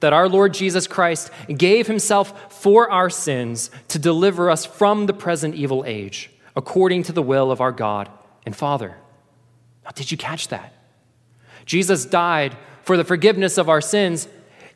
that 0.00 0.12
our 0.12 0.28
Lord 0.28 0.54
Jesus 0.54 0.86
Christ 0.86 1.30
gave 1.54 1.86
himself 1.86 2.52
for 2.52 2.90
our 2.90 3.10
sins 3.10 3.70
to 3.88 3.98
deliver 3.98 4.50
us 4.50 4.66
from 4.66 5.06
the 5.06 5.12
present 5.12 5.54
evil 5.54 5.84
age, 5.86 6.30
according 6.56 7.04
to 7.04 7.12
the 7.12 7.22
will 7.22 7.50
of 7.50 7.60
our 7.60 7.72
God 7.72 8.08
and 8.44 8.56
Father. 8.56 8.96
Now, 9.84 9.90
did 9.90 10.10
you 10.10 10.16
catch 10.16 10.48
that? 10.48 10.72
Jesus 11.66 12.04
died 12.04 12.56
for 12.82 12.96
the 12.96 13.04
forgiveness 13.04 13.58
of 13.58 13.68
our 13.68 13.80
sins 13.80 14.28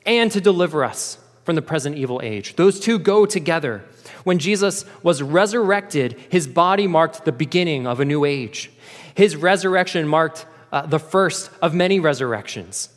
and 0.06 0.30
to 0.30 0.40
deliver 0.40 0.84
us 0.84 1.18
from 1.44 1.56
the 1.56 1.62
present 1.62 1.96
evil 1.96 2.20
age. 2.22 2.56
Those 2.56 2.80
two 2.80 2.98
go 2.98 3.26
together. 3.26 3.84
When 4.24 4.38
Jesus 4.38 4.84
was 5.02 5.22
resurrected, 5.22 6.18
his 6.30 6.46
body 6.46 6.86
marked 6.86 7.24
the 7.24 7.32
beginning 7.32 7.86
of 7.86 8.00
a 8.00 8.04
new 8.04 8.24
age. 8.24 8.70
His 9.14 9.36
resurrection 9.36 10.08
marked 10.08 10.46
uh, 10.72 10.86
the 10.86 10.98
first 10.98 11.50
of 11.60 11.74
many 11.74 12.00
resurrections. 12.00 12.88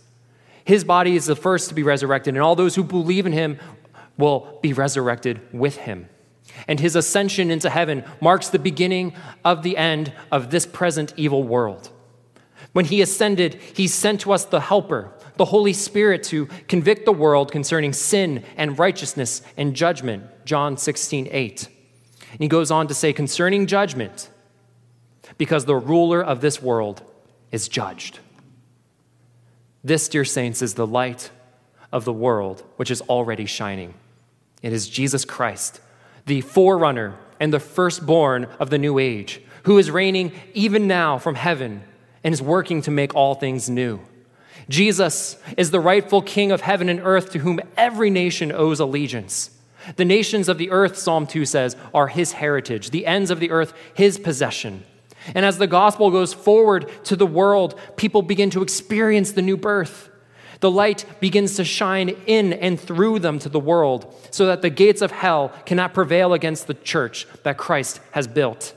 His 0.68 0.84
body 0.84 1.16
is 1.16 1.28
the 1.28 1.36
first 1.38 1.70
to 1.70 1.76
be 1.76 1.82
resurrected, 1.82 2.34
and 2.34 2.44
all 2.44 2.58
those 2.58 2.76
who 2.76 2.84
believe 2.84 3.26
in 3.26 3.32
him 3.32 3.58
will 4.18 4.60
be 4.62 4.74
resurrected 4.74 5.40
with 5.54 5.78
him. 5.78 6.10
And 6.68 6.78
his 6.78 6.98
ascension 6.98 7.52
into 7.52 7.70
heaven 7.70 8.04
marks 8.20 8.50
the 8.50 8.60
beginning 8.60 9.16
of 9.46 9.64
the 9.64 9.78
end 9.78 10.12
of 10.30 10.52
this 10.52 10.66
present 10.66 11.14
evil 11.16 11.42
world. 11.42 11.90
When 12.74 12.84
he 12.84 13.02
ascended, 13.02 13.54
he 13.54 13.88
sent 13.88 14.20
to 14.22 14.34
us 14.34 14.44
the 14.44 14.60
Helper, 14.60 15.14
the 15.38 15.46
Holy 15.46 15.72
Spirit, 15.72 16.22
to 16.24 16.48
convict 16.68 17.06
the 17.06 17.14
world 17.14 17.50
concerning 17.50 17.94
sin 17.94 18.44
and 18.58 18.78
righteousness 18.78 19.44
and 19.56 19.74
judgment. 19.74 20.26
John 20.44 20.76
16, 20.76 21.30
8. 21.32 21.70
And 22.34 22.42
he 22.42 22.50
goes 22.50 22.72
on 22.72 22.90
to 22.90 22.94
say, 22.94 23.14
concerning 23.14 23.68
judgment, 23.68 24.30
because 25.38 25.64
the 25.64 25.78
ruler 25.78 26.22
of 26.22 26.42
this 26.42 26.62
world 26.62 27.04
is 27.54 27.70
judged. 27.70 28.20
This, 29.88 30.10
dear 30.10 30.26
saints, 30.26 30.62
is 30.62 30.74
the 30.74 30.86
light 30.86 31.32
of 31.94 32.04
the 32.04 32.12
world 32.12 32.62
which 32.76 32.92
is 32.92 33.00
already 33.04 33.46
shining. 33.46 33.94
It 34.62 34.74
is 34.74 34.90
Jesus 34.90 35.24
Christ, 35.24 35.80
the 36.26 36.42
forerunner 36.42 37.16
and 37.40 37.54
the 37.54 37.62
firstborn 37.62 38.50
of 38.60 38.70
the 38.70 38.78
new 38.78 39.00
age, 39.00 39.42
who 39.64 39.78
is 39.78 39.90
reigning 39.90 40.34
even 40.54 40.88
now 40.88 41.18
from 41.18 41.36
heaven 41.36 41.84
and 42.22 42.34
is 42.34 42.42
working 42.42 42.82
to 42.82 42.92
make 42.92 43.16
all 43.16 43.34
things 43.34 43.70
new. 43.70 44.02
Jesus 44.68 45.38
is 45.56 45.72
the 45.72 45.80
rightful 45.80 46.22
king 46.22 46.52
of 46.52 46.60
heaven 46.60 46.90
and 46.90 47.00
earth 47.00 47.32
to 47.32 47.40
whom 47.40 47.62
every 47.78 48.10
nation 48.10 48.52
owes 48.52 48.82
allegiance. 48.82 49.52
The 49.96 50.04
nations 50.04 50.50
of 50.50 50.58
the 50.58 50.70
earth, 50.70 50.98
Psalm 50.98 51.26
2 51.26 51.46
says, 51.46 51.78
are 51.94 52.10
his 52.10 52.34
heritage, 52.34 52.90
the 52.90 53.06
ends 53.06 53.32
of 53.32 53.40
the 53.40 53.52
earth, 53.52 53.72
his 53.94 54.20
possession. 54.20 54.84
And 55.36 55.46
as 55.46 55.58
the 55.58 55.68
gospel 55.68 56.12
goes 56.12 56.34
forward 56.34 56.90
to 57.06 57.16
the 57.16 57.26
world, 57.26 57.80
people 57.96 58.22
begin 58.22 58.50
to 58.52 58.62
experience 58.62 59.32
the 59.32 59.42
new 59.42 59.58
birth. 59.58 60.10
The 60.60 60.72
light 60.72 61.06
begins 61.20 61.56
to 61.58 61.64
shine 61.64 62.10
in 62.26 62.54
and 62.54 62.80
through 62.80 63.20
them 63.20 63.38
to 63.40 63.50
the 63.50 63.60
world 63.60 64.14
so 64.32 64.48
that 64.48 64.62
the 64.62 64.70
gates 64.70 65.02
of 65.02 65.12
hell 65.12 65.54
cannot 65.66 65.94
prevail 65.94 66.34
against 66.34 66.68
the 66.68 66.74
church 66.74 67.28
that 67.44 67.58
Christ 67.58 68.00
has 68.12 68.28
built. 68.28 68.74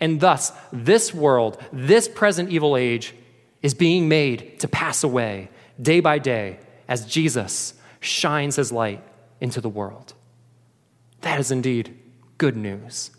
And 0.00 0.20
thus, 0.20 0.52
this 0.72 1.14
world, 1.14 1.62
this 1.72 2.08
present 2.08 2.50
evil 2.50 2.76
age, 2.76 3.14
is 3.62 3.72
being 3.72 4.08
made 4.08 4.58
to 4.60 4.68
pass 4.68 5.04
away 5.04 5.48
day 5.80 6.00
by 6.00 6.18
day 6.18 6.58
as 6.88 7.06
Jesus 7.06 7.74
shines 8.00 8.56
his 8.56 8.72
light 8.72 9.02
into 9.40 9.60
the 9.60 9.68
world. 9.68 10.14
That 11.22 11.38
is 11.38 11.50
indeed 11.50 11.96
good 12.36 12.56
news. 12.56 13.12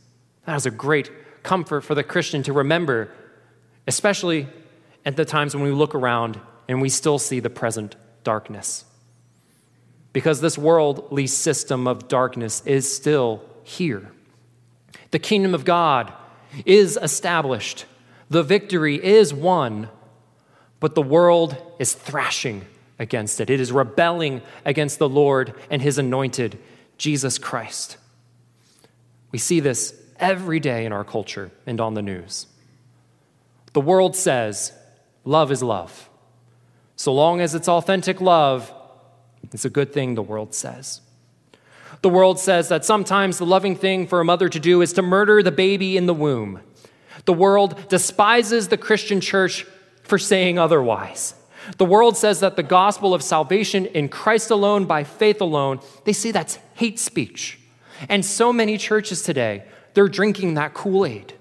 That 0.46 0.58
is 0.58 0.66
a 0.66 0.72
great 0.72 1.10
comfort 1.44 1.82
for 1.82 1.96
the 1.96 2.04
Christian 2.04 2.42
to 2.44 2.54
remember, 2.54 3.12
especially 3.88 4.48
at 5.06 5.16
the 5.18 5.26
times 5.26 5.54
when 5.54 5.64
we 5.64 5.72
look 5.72 5.94
around 5.94 6.40
and 6.68 6.82
we 6.82 6.90
still 6.90 7.20
see 7.20 7.40
the 7.40 7.50
present 7.50 7.96
darkness. 8.24 8.86
Because 10.14 10.42
this 10.42 10.58
worldly 10.58 11.28
system 11.28 11.88
of 11.88 12.08
darkness 12.08 12.64
is 12.66 12.94
still 12.94 13.44
here. 13.64 14.12
The 15.12 15.20
kingdom 15.20 15.54
of 15.54 15.66
God 15.66 16.14
is 16.66 16.98
established, 17.02 17.86
the 18.30 18.44
victory 18.44 19.04
is 19.04 19.34
won, 19.34 19.90
but 20.80 20.96
the 20.96 21.02
world 21.02 21.56
is 21.80 21.94
thrashing 21.94 22.66
against 23.00 23.42
it. 23.42 23.50
It 23.50 23.60
is 23.60 23.72
rebelling 23.72 24.42
against 24.66 25.00
the 25.00 25.10
Lord 25.10 25.54
and 25.70 25.82
his 25.82 25.98
anointed, 25.98 26.58
Jesus 26.98 27.38
Christ. 27.38 27.98
We 29.32 29.40
see 29.40 29.60
this 29.60 30.00
every 30.20 30.60
day 30.60 30.86
in 30.86 30.92
our 30.92 31.04
culture 31.04 31.52
and 31.66 31.80
on 31.80 31.94
the 31.94 32.02
news. 32.02 32.48
The 33.74 33.82
world 33.82 34.16
says 34.16 34.74
love 35.26 35.52
is 35.52 35.64
love. 35.64 36.10
So 36.96 37.14
long 37.14 37.42
as 37.42 37.56
it's 37.56 37.68
authentic 37.68 38.22
love, 38.22 38.72
it's 39.52 39.66
a 39.66 39.70
good 39.70 39.92
thing, 39.92 40.16
the 40.16 40.22
world 40.22 40.54
says. 40.54 41.02
The 42.02 42.10
world 42.10 42.40
says 42.40 42.70
that 42.70 42.86
sometimes 42.86 43.38
the 43.38 43.46
loving 43.46 43.76
thing 43.76 44.08
for 44.08 44.20
a 44.20 44.26
mother 44.26 44.50
to 44.50 44.60
do 44.60 44.82
is 44.82 44.94
to 44.94 45.02
murder 45.02 45.42
the 45.42 45.52
baby 45.52 45.98
in 45.98 46.06
the 46.06 46.14
womb. 46.14 46.62
The 47.26 47.34
world 47.34 47.88
despises 47.90 48.68
the 48.68 48.78
Christian 48.78 49.22
church 49.22 49.66
for 50.04 50.18
saying 50.18 50.60
otherwise. 50.60 51.36
The 51.78 51.86
world 51.86 52.18
says 52.18 52.42
that 52.42 52.58
the 52.58 52.64
gospel 52.64 53.14
of 53.14 53.24
salvation 53.24 53.86
in 53.86 54.10
Christ 54.10 54.52
alone, 54.52 54.86
by 54.86 55.04
faith 55.06 55.40
alone, 55.40 55.80
they 56.04 56.14
say 56.14 56.32
that's 56.32 56.60
hate 56.76 57.00
speech. 57.00 57.60
And 58.10 58.26
so 58.26 58.52
many 58.52 58.78
churches 58.78 59.22
today 59.22 59.64
they're 59.94 60.08
drinking 60.08 60.56
that 60.56 60.74
Kool 60.74 61.06
Aid. 61.06 61.34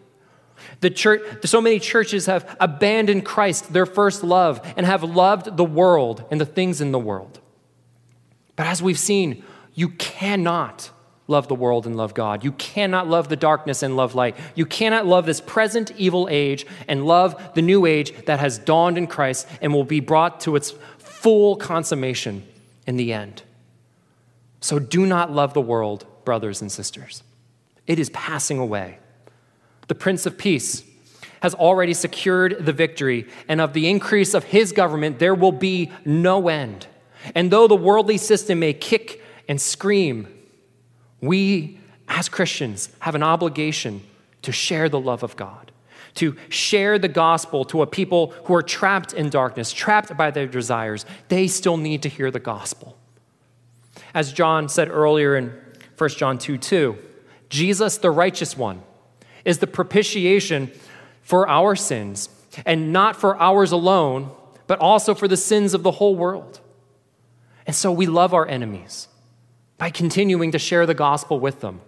The 0.80 0.90
church, 0.90 1.22
so 1.44 1.60
many 1.60 1.78
churches 1.78 2.26
have 2.26 2.56
abandoned 2.60 3.24
Christ, 3.24 3.72
their 3.72 3.86
first 3.86 4.22
love, 4.24 4.60
and 4.76 4.86
have 4.86 5.02
loved 5.02 5.56
the 5.56 5.64
world 5.64 6.24
and 6.30 6.40
the 6.40 6.46
things 6.46 6.80
in 6.80 6.92
the 6.92 6.98
world. 6.98 7.40
But 8.56 8.66
as 8.66 8.82
we've 8.82 8.98
seen, 8.98 9.44
you 9.74 9.90
cannot 9.90 10.90
love 11.28 11.48
the 11.48 11.54
world 11.54 11.86
and 11.86 11.96
love 11.96 12.14
God. 12.14 12.44
You 12.44 12.52
cannot 12.52 13.08
love 13.08 13.28
the 13.28 13.36
darkness 13.36 13.82
and 13.82 13.96
love 13.96 14.14
light. 14.14 14.36
You 14.54 14.66
cannot 14.66 15.06
love 15.06 15.24
this 15.24 15.40
present 15.40 15.92
evil 15.96 16.28
age 16.30 16.66
and 16.88 17.06
love 17.06 17.54
the 17.54 17.62
new 17.62 17.86
age 17.86 18.12
that 18.26 18.40
has 18.40 18.58
dawned 18.58 18.98
in 18.98 19.06
Christ 19.06 19.48
and 19.60 19.72
will 19.72 19.84
be 19.84 20.00
brought 20.00 20.40
to 20.40 20.56
its 20.56 20.74
full 20.98 21.56
consummation 21.56 22.46
in 22.86 22.96
the 22.96 23.12
end. 23.12 23.42
So 24.60 24.78
do 24.78 25.06
not 25.06 25.32
love 25.32 25.54
the 25.54 25.60
world, 25.60 26.06
brothers 26.24 26.60
and 26.60 26.70
sisters. 26.70 27.22
It 27.92 27.98
is 27.98 28.08
passing 28.08 28.58
away. 28.58 28.96
The 29.88 29.94
Prince 29.94 30.24
of 30.24 30.38
Peace 30.38 30.82
has 31.42 31.54
already 31.54 31.92
secured 31.92 32.64
the 32.64 32.72
victory, 32.72 33.28
and 33.48 33.60
of 33.60 33.74
the 33.74 33.90
increase 33.90 34.32
of 34.32 34.44
his 34.44 34.72
government, 34.72 35.18
there 35.18 35.34
will 35.34 35.52
be 35.52 35.92
no 36.06 36.48
end. 36.48 36.86
And 37.34 37.50
though 37.50 37.68
the 37.68 37.76
worldly 37.76 38.16
system 38.16 38.60
may 38.60 38.72
kick 38.72 39.22
and 39.46 39.60
scream, 39.60 40.26
we 41.20 41.80
as 42.08 42.30
Christians 42.30 42.88
have 43.00 43.14
an 43.14 43.22
obligation 43.22 44.02
to 44.40 44.52
share 44.52 44.88
the 44.88 44.98
love 44.98 45.22
of 45.22 45.36
God, 45.36 45.70
to 46.14 46.34
share 46.48 46.98
the 46.98 47.08
gospel 47.08 47.62
to 47.66 47.82
a 47.82 47.86
people 47.86 48.30
who 48.44 48.54
are 48.54 48.62
trapped 48.62 49.12
in 49.12 49.28
darkness, 49.28 49.70
trapped 49.70 50.16
by 50.16 50.30
their 50.30 50.46
desires. 50.46 51.04
They 51.28 51.46
still 51.46 51.76
need 51.76 52.00
to 52.04 52.08
hear 52.08 52.30
the 52.30 52.40
gospel. 52.40 52.96
As 54.14 54.32
John 54.32 54.70
said 54.70 54.88
earlier 54.88 55.36
in 55.36 55.52
1 55.98 56.10
John 56.10 56.38
2 56.38 56.56
2, 56.56 56.98
Jesus, 57.52 57.98
the 57.98 58.10
righteous 58.10 58.56
one, 58.56 58.82
is 59.44 59.58
the 59.58 59.66
propitiation 59.66 60.70
for 61.20 61.46
our 61.46 61.76
sins, 61.76 62.30
and 62.64 62.94
not 62.94 63.14
for 63.14 63.38
ours 63.38 63.72
alone, 63.72 64.30
but 64.66 64.78
also 64.78 65.14
for 65.14 65.28
the 65.28 65.36
sins 65.36 65.74
of 65.74 65.82
the 65.82 65.90
whole 65.90 66.16
world. 66.16 66.60
And 67.66 67.76
so 67.76 67.92
we 67.92 68.06
love 68.06 68.32
our 68.32 68.48
enemies 68.48 69.06
by 69.76 69.90
continuing 69.90 70.50
to 70.52 70.58
share 70.58 70.86
the 70.86 70.94
gospel 70.94 71.38
with 71.38 71.60
them. 71.60 71.82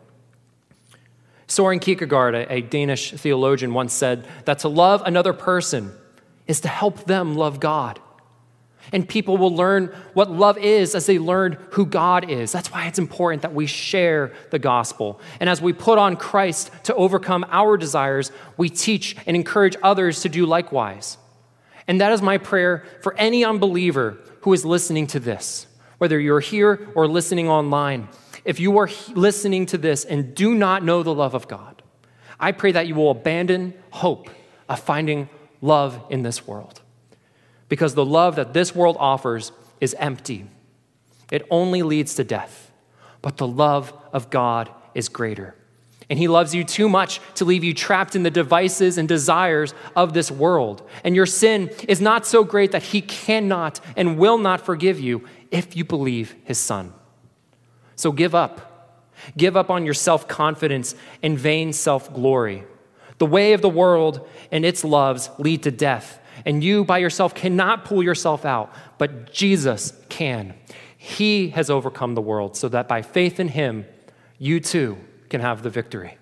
Soren 1.47 1.79
Kierkegaard, 1.79 2.35
a 2.35 2.61
Danish 2.61 3.13
theologian, 3.13 3.73
once 3.73 3.95
said 3.95 4.27
that 4.45 4.59
to 4.61 4.69
love 4.69 5.03
another 5.07 5.33
person 5.33 5.93
is 6.47 6.61
to 6.61 6.69
help 6.69 7.05
them 7.05 7.37
love 7.37 7.59
God. 7.59 8.01
And 8.93 9.09
people 9.09 9.37
will 9.37 9.55
learn 9.55 9.87
what 10.13 10.31
love 10.31 10.59
is 10.59 10.95
as 10.95 11.07
they 11.07 11.19
learn 11.19 11.59
who 11.71 11.87
God 11.87 12.31
is. 12.31 12.53
That's 12.53 12.71
why 12.71 12.87
it's 12.87 12.99
important 12.99 13.43
that 13.43 13.55
we 13.55 13.67
share 13.67 14.33
the 14.51 14.59
gospel. 14.59 15.21
And 15.41 15.49
as 15.49 15.61
we 15.61 15.73
put 15.73 15.99
on 15.99 16.17
Christ 16.17 16.71
to 16.85 16.95
overcome 16.95 17.45
our 17.49 17.77
desires, 17.77 18.31
we 18.57 18.69
teach 18.69 19.17
and 19.27 19.37
encourage 19.37 19.77
others 19.83 20.21
to 20.21 20.29
do 20.29 20.47
likewise. 20.47 21.19
And 21.89 22.01
that 22.01 22.13
is 22.13 22.23
my 22.23 22.39
prayer 22.39 22.85
for 23.03 23.15
any 23.17 23.45
unbeliever 23.45 24.19
who 24.43 24.53
is 24.53 24.65
listening 24.65 25.07
to 25.09 25.21
this, 25.21 25.67
whether 25.99 26.19
you're 26.19 26.41
here 26.41 26.89
or 26.95 27.07
listening 27.07 27.49
online. 27.49 28.09
If 28.45 28.61
you 28.61 28.77
are 28.79 28.91
listening 29.15 29.67
to 29.67 29.79
this 29.79 30.05
and 30.05 30.35
do 30.35 30.55
not 30.55 30.85
know 30.85 31.03
the 31.03 31.15
love 31.15 31.35
of 31.35 31.49
God, 31.49 31.83
I 32.39 32.53
pray 32.53 32.73
that 32.73 32.87
you 32.87 32.95
will 32.95 33.11
abandon 33.11 33.75
hope 33.91 34.29
of 34.69 34.81
finding 34.81 35.29
love 35.61 36.03
in 36.11 36.23
this 36.23 36.47
world 36.47 36.81
because 37.69 37.95
the 37.95 38.05
love 38.05 38.37
that 38.37 38.53
this 38.53 38.75
world 38.75 38.97
offers 38.99 39.53
is 39.81 39.95
empty. 39.99 40.47
It 41.31 41.47
only 41.51 41.83
leads 41.83 42.15
to 42.17 42.25
death. 42.25 42.71
But 43.23 43.39
the 43.39 43.47
love 43.47 43.93
of 44.13 44.31
God 44.31 44.71
is 44.95 45.09
greater. 45.09 45.55
And 46.11 46.19
He 46.19 46.29
loves 46.29 46.55
you 46.55 46.65
too 46.65 46.89
much 46.89 47.21
to 47.37 47.45
leave 47.45 47.65
you 47.65 47.73
trapped 47.73 48.15
in 48.15 48.23
the 48.23 48.31
devices 48.31 48.99
and 48.99 49.09
desires 49.09 49.73
of 49.97 50.13
this 50.13 50.31
world. 50.31 50.87
And 51.03 51.17
your 51.17 51.27
sin 51.27 51.71
is 51.89 52.01
not 52.01 52.27
so 52.27 52.45
great 52.45 52.73
that 52.73 52.83
He 52.83 53.01
cannot 53.01 53.81
and 53.97 54.19
will 54.19 54.39
not 54.39 54.61
forgive 54.61 55.01
you 55.01 55.27
if 55.51 55.77
you 55.77 55.85
believe 55.85 56.35
His 56.45 56.59
Son. 56.59 56.93
So 57.97 58.13
give 58.13 58.35
up. 58.35 58.71
Give 59.37 59.57
up 59.57 59.71
on 59.71 59.85
your 59.85 59.95
self 59.95 60.29
confidence 60.29 60.95
and 61.23 61.39
vain 61.39 61.73
self 61.73 62.13
glory. 62.13 62.65
The 63.19 63.27
way 63.27 63.53
of 63.53 63.63
the 63.63 63.69
world 63.69 64.29
and 64.51 64.65
its 64.65 64.85
loves 64.85 65.31
lead 65.39 65.63
to 65.63 65.71
death 65.71 66.21
and 66.45 66.63
you 66.63 66.85
by 66.85 66.99
yourself 66.99 67.35
cannot 67.35 67.85
pull 67.85 68.03
yourself 68.03 68.45
out, 68.45 68.73
but 68.99 69.33
Jesus 69.33 69.93
can. 70.09 70.55
He 70.97 71.51
has 71.51 71.71
overcome 71.71 72.15
the 72.15 72.23
world 72.23 72.57
so 72.57 72.69
that 72.69 72.89
by 72.89 73.03
faith 73.03 73.39
in 73.39 73.49
him, 73.49 73.87
you 74.39 74.61
too 74.61 74.99
can 75.29 75.41
have 75.41 75.63
the 75.63 75.71
victory. 75.71 76.19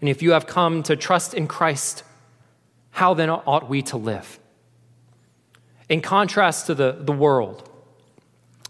And 0.00 0.08
if 0.08 0.22
you 0.22 0.32
have 0.32 0.46
come 0.46 0.82
to 0.84 0.96
trust 0.96 1.34
in 1.34 1.46
Christ, 1.46 2.02
how 2.90 3.14
then 3.14 3.30
ought 3.30 3.68
we 3.68 3.82
to 3.82 3.96
live? 3.96 4.38
In 5.88 6.00
contrast 6.00 6.66
to 6.66 6.74
the, 6.74 6.96
the 7.00 7.12
world 7.12 7.68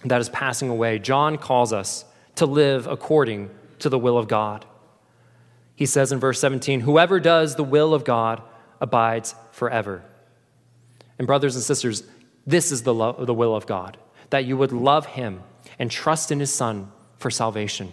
that 0.04 0.20
is 0.20 0.28
passing 0.28 0.68
away, 0.68 0.98
John 0.98 1.36
calls 1.36 1.72
us 1.72 2.04
to 2.36 2.46
live 2.46 2.86
according 2.86 3.50
to 3.80 3.88
the 3.88 3.98
will 3.98 4.16
of 4.16 4.28
God. 4.28 4.64
He 5.74 5.86
says 5.86 6.12
in 6.12 6.18
verse 6.18 6.40
17, 6.40 6.80
Whoever 6.80 7.20
does 7.20 7.56
the 7.56 7.64
will 7.64 7.94
of 7.94 8.04
God 8.04 8.42
abides 8.80 9.34
forever. 9.52 10.02
And, 11.18 11.26
brothers 11.26 11.54
and 11.54 11.64
sisters, 11.64 12.04
this 12.46 12.72
is 12.72 12.82
the, 12.82 12.94
lo- 12.94 13.24
the 13.24 13.34
will 13.34 13.54
of 13.54 13.66
God 13.66 13.96
that 14.30 14.44
you 14.44 14.56
would 14.56 14.72
love 14.72 15.06
Him 15.06 15.42
and 15.78 15.90
trust 15.90 16.30
in 16.30 16.40
His 16.40 16.52
Son 16.52 16.90
for 17.16 17.30
salvation, 17.30 17.92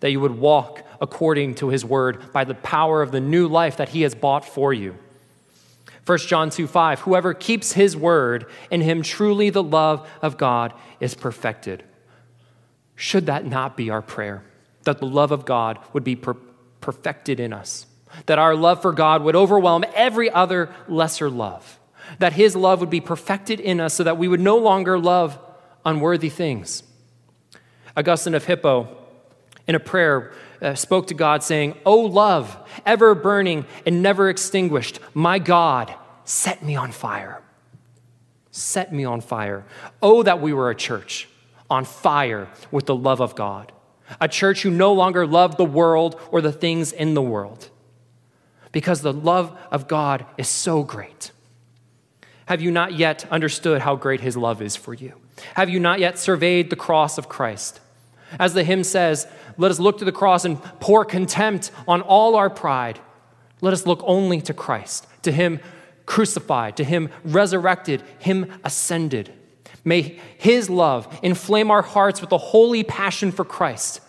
that 0.00 0.10
you 0.10 0.20
would 0.20 0.38
walk 0.38 0.84
according 1.00 1.54
to 1.56 1.68
His 1.68 1.84
word 1.84 2.32
by 2.32 2.44
the 2.44 2.54
power 2.54 3.00
of 3.00 3.12
the 3.12 3.20
new 3.20 3.48
life 3.48 3.76
that 3.76 3.90
He 3.90 4.02
has 4.02 4.14
bought 4.14 4.44
for 4.44 4.72
you. 4.72 4.96
1 6.04 6.18
John 6.18 6.50
2 6.50 6.66
5, 6.66 7.00
whoever 7.00 7.32
keeps 7.32 7.72
his 7.72 7.96
word, 7.96 8.46
in 8.70 8.80
him 8.80 9.02
truly 9.02 9.50
the 9.50 9.62
love 9.62 10.08
of 10.20 10.36
God 10.36 10.74
is 10.98 11.14
perfected. 11.14 11.84
Should 12.96 13.26
that 13.26 13.46
not 13.46 13.76
be 13.76 13.88
our 13.90 14.02
prayer? 14.02 14.42
That 14.82 14.98
the 14.98 15.06
love 15.06 15.30
of 15.30 15.44
God 15.44 15.78
would 15.92 16.02
be 16.02 16.16
per- 16.16 16.36
perfected 16.80 17.38
in 17.38 17.52
us 17.52 17.86
that 18.26 18.38
our 18.38 18.54
love 18.54 18.82
for 18.82 18.92
God 18.92 19.22
would 19.22 19.36
overwhelm 19.36 19.84
every 19.94 20.30
other 20.30 20.74
lesser 20.88 21.30
love, 21.30 21.78
that 22.18 22.32
His 22.32 22.54
love 22.56 22.80
would 22.80 22.90
be 22.90 23.00
perfected 23.00 23.60
in 23.60 23.80
us 23.80 23.94
so 23.94 24.04
that 24.04 24.18
we 24.18 24.28
would 24.28 24.40
no 24.40 24.58
longer 24.58 24.98
love 24.98 25.38
unworthy 25.84 26.28
things. 26.28 26.82
Augustine 27.96 28.34
of 28.34 28.44
Hippo, 28.44 28.88
in 29.66 29.74
a 29.74 29.80
prayer, 29.80 30.32
uh, 30.60 30.74
spoke 30.74 31.08
to 31.08 31.14
God, 31.14 31.42
saying, 31.42 31.76
O 31.84 31.96
love, 32.00 32.56
ever 32.86 33.14
burning 33.14 33.66
and 33.84 34.02
never 34.02 34.28
extinguished, 34.28 35.00
my 35.14 35.38
God, 35.38 35.94
set 36.24 36.62
me 36.62 36.76
on 36.76 36.92
fire. 36.92 37.42
Set 38.50 38.92
me 38.92 39.04
on 39.04 39.20
fire. 39.20 39.64
Oh, 40.02 40.22
that 40.22 40.40
we 40.40 40.52
were 40.52 40.70
a 40.70 40.74
church 40.74 41.28
on 41.70 41.84
fire 41.84 42.48
with 42.70 42.86
the 42.86 42.94
love 42.94 43.20
of 43.20 43.34
God, 43.34 43.72
a 44.20 44.28
church 44.28 44.62
who 44.62 44.70
no 44.70 44.92
longer 44.92 45.26
loved 45.26 45.56
the 45.56 45.64
world 45.64 46.20
or 46.30 46.40
the 46.40 46.52
things 46.52 46.92
in 46.92 47.14
the 47.14 47.22
world 47.22 47.70
because 48.72 49.02
the 49.02 49.12
love 49.12 49.56
of 49.70 49.86
God 49.86 50.24
is 50.36 50.48
so 50.48 50.82
great. 50.82 51.30
Have 52.46 52.60
you 52.60 52.70
not 52.70 52.94
yet 52.94 53.26
understood 53.30 53.82
how 53.82 53.96
great 53.96 54.20
his 54.20 54.36
love 54.36 54.60
is 54.60 54.74
for 54.74 54.94
you? 54.94 55.14
Have 55.54 55.70
you 55.70 55.78
not 55.78 56.00
yet 56.00 56.18
surveyed 56.18 56.70
the 56.70 56.76
cross 56.76 57.18
of 57.18 57.28
Christ? 57.28 57.80
As 58.38 58.54
the 58.54 58.64
hymn 58.64 58.84
says, 58.84 59.26
let 59.58 59.70
us 59.70 59.78
look 59.78 59.98
to 59.98 60.04
the 60.04 60.12
cross 60.12 60.44
and 60.44 60.62
pour 60.80 61.04
contempt 61.04 61.70
on 61.86 62.00
all 62.00 62.34
our 62.34 62.50
pride. 62.50 62.98
Let 63.60 63.72
us 63.72 63.86
look 63.86 64.00
only 64.04 64.40
to 64.42 64.54
Christ, 64.54 65.06
to 65.22 65.30
him 65.30 65.60
crucified, 66.06 66.76
to 66.78 66.84
him 66.84 67.10
resurrected, 67.24 68.02
him 68.18 68.52
ascended. 68.64 69.32
May 69.84 70.18
his 70.38 70.70
love 70.70 71.18
inflame 71.22 71.70
our 71.70 71.82
hearts 71.82 72.20
with 72.20 72.32
a 72.32 72.38
holy 72.38 72.82
passion 72.82 73.32
for 73.32 73.44
Christ 73.44 74.00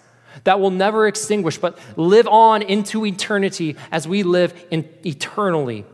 that 0.43 0.59
will 0.59 0.71
never 0.71 1.07
extinguish, 1.07 1.57
but 1.57 1.77
live 1.97 2.27
on 2.27 2.61
into 2.61 3.05
eternity 3.05 3.75
as 3.91 4.07
we 4.07 4.23
live 4.23 4.65
in 4.71 4.87
eternally 5.05 5.85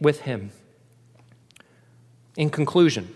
with 0.00 0.20
Him. 0.20 0.50
In 2.36 2.50
conclusion, 2.50 3.12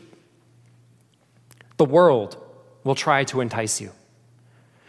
the 1.76 1.84
world 1.84 2.36
will 2.84 2.94
try 2.94 3.24
to 3.24 3.40
entice 3.40 3.80
you. 3.80 3.90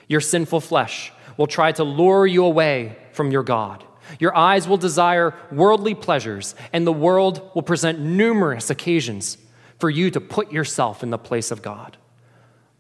Your 0.08 0.22
sinful 0.22 0.62
flesh 0.62 1.12
will 1.38 1.48
try 1.48 1.72
to 1.74 1.84
lure 1.84 2.28
you 2.28 2.46
away 2.46 2.98
from 3.12 3.32
your 3.32 3.44
God. 3.44 3.84
Your 4.20 4.36
eyes 4.36 4.68
will 4.68 4.78
desire 4.78 5.34
worldly 5.52 5.96
pleasures, 5.96 6.54
and 6.72 6.86
the 6.86 6.94
world 6.94 7.50
will 7.56 7.64
present 7.64 8.00
numerous 8.00 8.70
occasions 8.70 9.38
for 9.80 9.90
you 9.90 10.12
to 10.12 10.22
put 10.22 10.52
yourself 10.52 11.04
in 11.04 11.10
the 11.10 11.18
place 11.18 11.52
of 11.52 11.62
God. 11.62 11.98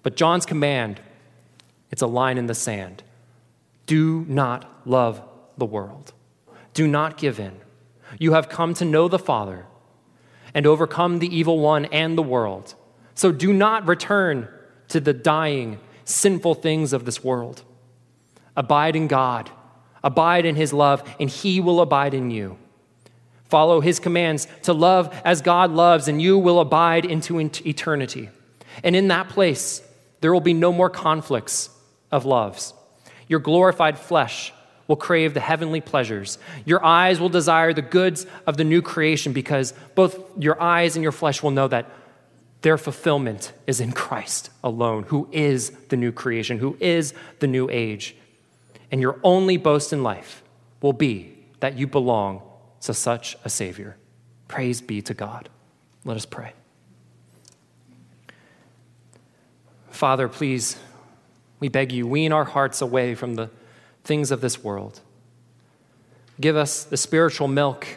But 0.04 0.16
John's 0.16 0.46
command 0.46 1.02
it's 1.92 2.02
a 2.02 2.08
line 2.08 2.38
in 2.38 2.48
the 2.48 2.56
sand. 2.56 3.04
Do 3.86 4.26
not 4.28 4.70
love 4.86 5.22
the 5.58 5.66
world. 5.66 6.14
Do 6.74 6.88
not 6.88 7.18
give 7.18 7.40
in. 7.40 7.60
You 8.20 8.34
have 8.34 8.50
come 8.50 8.74
to 8.76 8.86
know 8.86 9.08
the 9.08 9.20
Father 9.20 9.66
and 10.54 10.66
overcome 10.66 11.20
the 11.20 11.36
evil 11.36 11.60
one 11.60 11.86
and 11.86 12.18
the 12.18 12.24
world. 12.24 12.76
So 13.14 13.32
do 13.32 13.54
not 13.54 13.88
return 13.88 14.48
to 14.90 15.00
the 15.00 15.14
dying, 15.14 15.80
sinful 16.04 16.56
things 16.56 16.94
of 16.94 17.06
this 17.06 17.24
world. 17.24 17.64
Abide 18.56 18.96
in 18.96 19.08
God, 19.08 19.50
Abide 20.06 20.46
in 20.46 20.56
his 20.56 20.72
love, 20.72 21.04
and 21.20 21.32
he 21.32 21.60
will 21.60 21.82
abide 21.82 22.14
in 22.14 22.30
you. 22.30 22.60
Follow 23.46 23.82
his 23.82 24.00
commands 24.00 24.48
to 24.62 24.72
love 24.72 25.12
as 25.26 25.42
God 25.42 25.72
loves, 25.72 26.08
and 26.08 26.22
you 26.22 26.38
will 26.38 26.60
abide 26.60 27.06
into 27.06 27.40
eternity. 27.40 28.30
And 28.84 28.96
in 28.96 29.08
that 29.08 29.30
place, 29.30 29.82
there 30.26 30.34
will 30.34 30.42
be 30.42 30.56
no 30.56 30.74
more 30.74 30.90
conflicts 30.90 31.70
of 32.12 32.26
loves. 32.26 32.74
Your 33.28 33.40
glorified 33.40 34.00
flesh 34.00 34.52
will 34.88 34.96
crave 34.96 35.36
the 35.36 35.40
heavenly 35.40 35.82
pleasures. 35.82 36.40
Your 36.66 36.84
eyes 36.84 37.20
will 37.20 37.30
desire 37.30 37.74
the 37.74 37.84
goods 37.84 38.26
of 38.48 38.58
the 38.58 38.64
new 38.64 38.82
creation 38.82 39.34
because 39.34 39.76
both 39.94 40.20
your 40.42 40.60
eyes 40.60 40.96
and 40.96 41.04
your 41.04 41.12
flesh 41.12 41.44
will 41.44 41.52
know 41.52 41.68
that 41.68 41.92
their 42.64 42.80
fulfillment 42.80 43.54
is 43.68 43.80
in 43.80 43.92
Christ 43.92 44.50
alone, 44.64 45.04
who 45.04 45.30
is 45.32 45.70
the 45.90 45.96
new 45.96 46.12
creation, 46.12 46.58
who 46.58 46.76
is 46.80 47.14
the 47.38 47.46
new 47.46 47.70
age. 47.70 48.16
And 48.90 49.00
your 49.00 49.20
only 49.22 49.58
boast 49.58 49.94
in 49.94 50.02
life 50.02 50.42
will 50.82 50.94
be 50.94 51.38
that 51.60 51.78
you 51.78 51.86
belong 51.86 52.42
to 52.82 52.96
such 52.96 53.38
a 53.46 53.50
Savior. 53.52 53.96
Praise 54.48 54.82
be 54.82 55.04
to 55.04 55.14
God. 55.14 55.50
Let 56.04 56.18
us 56.18 56.26
pray. 56.26 56.54
Father, 59.96 60.28
please, 60.28 60.78
we 61.62 61.70
beg 61.70 61.94
you, 61.94 62.06
wean 62.06 62.34
our 62.34 62.44
hearts 62.44 62.82
away 62.82 63.16
from 63.16 63.36
the 63.36 63.50
things 64.04 64.30
of 64.30 64.42
this 64.42 64.64
world. 64.64 65.00
Give 66.40 66.58
us 66.58 66.84
the 66.84 66.98
spiritual 66.98 67.48
milk 67.48 67.88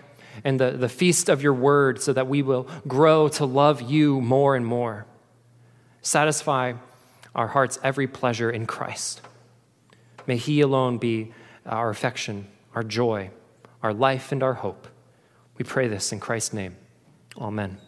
and 0.45 0.61
the, 0.61 0.71
the 0.71 0.89
feast 0.89 1.29
of 1.29 1.43
your 1.43 1.53
word 1.53 2.01
so 2.01 2.13
that 2.13 2.29
we 2.29 2.41
will 2.43 2.69
grow 2.87 3.29
to 3.31 3.45
love 3.45 3.83
you 3.83 4.21
more 4.21 4.55
and 4.55 4.65
more. 4.65 5.07
Satisfy 6.01 6.75
our 7.35 7.49
heart's 7.49 7.81
every 7.83 8.07
pleasure 8.07 8.51
in 8.51 8.65
Christ. 8.65 9.21
May 10.27 10.37
He 10.37 10.61
alone 10.61 10.99
be 10.99 11.33
our 11.67 11.91
affection, 11.91 12.47
our 12.75 12.85
joy, 12.85 13.31
our 13.83 13.93
life, 13.93 14.31
and 14.31 14.43
our 14.43 14.55
hope. 14.55 14.87
We 15.57 15.65
pray 15.65 15.89
this 15.89 16.13
in 16.13 16.21
Christ's 16.21 16.53
name. 16.53 16.77
Amen. 17.37 17.79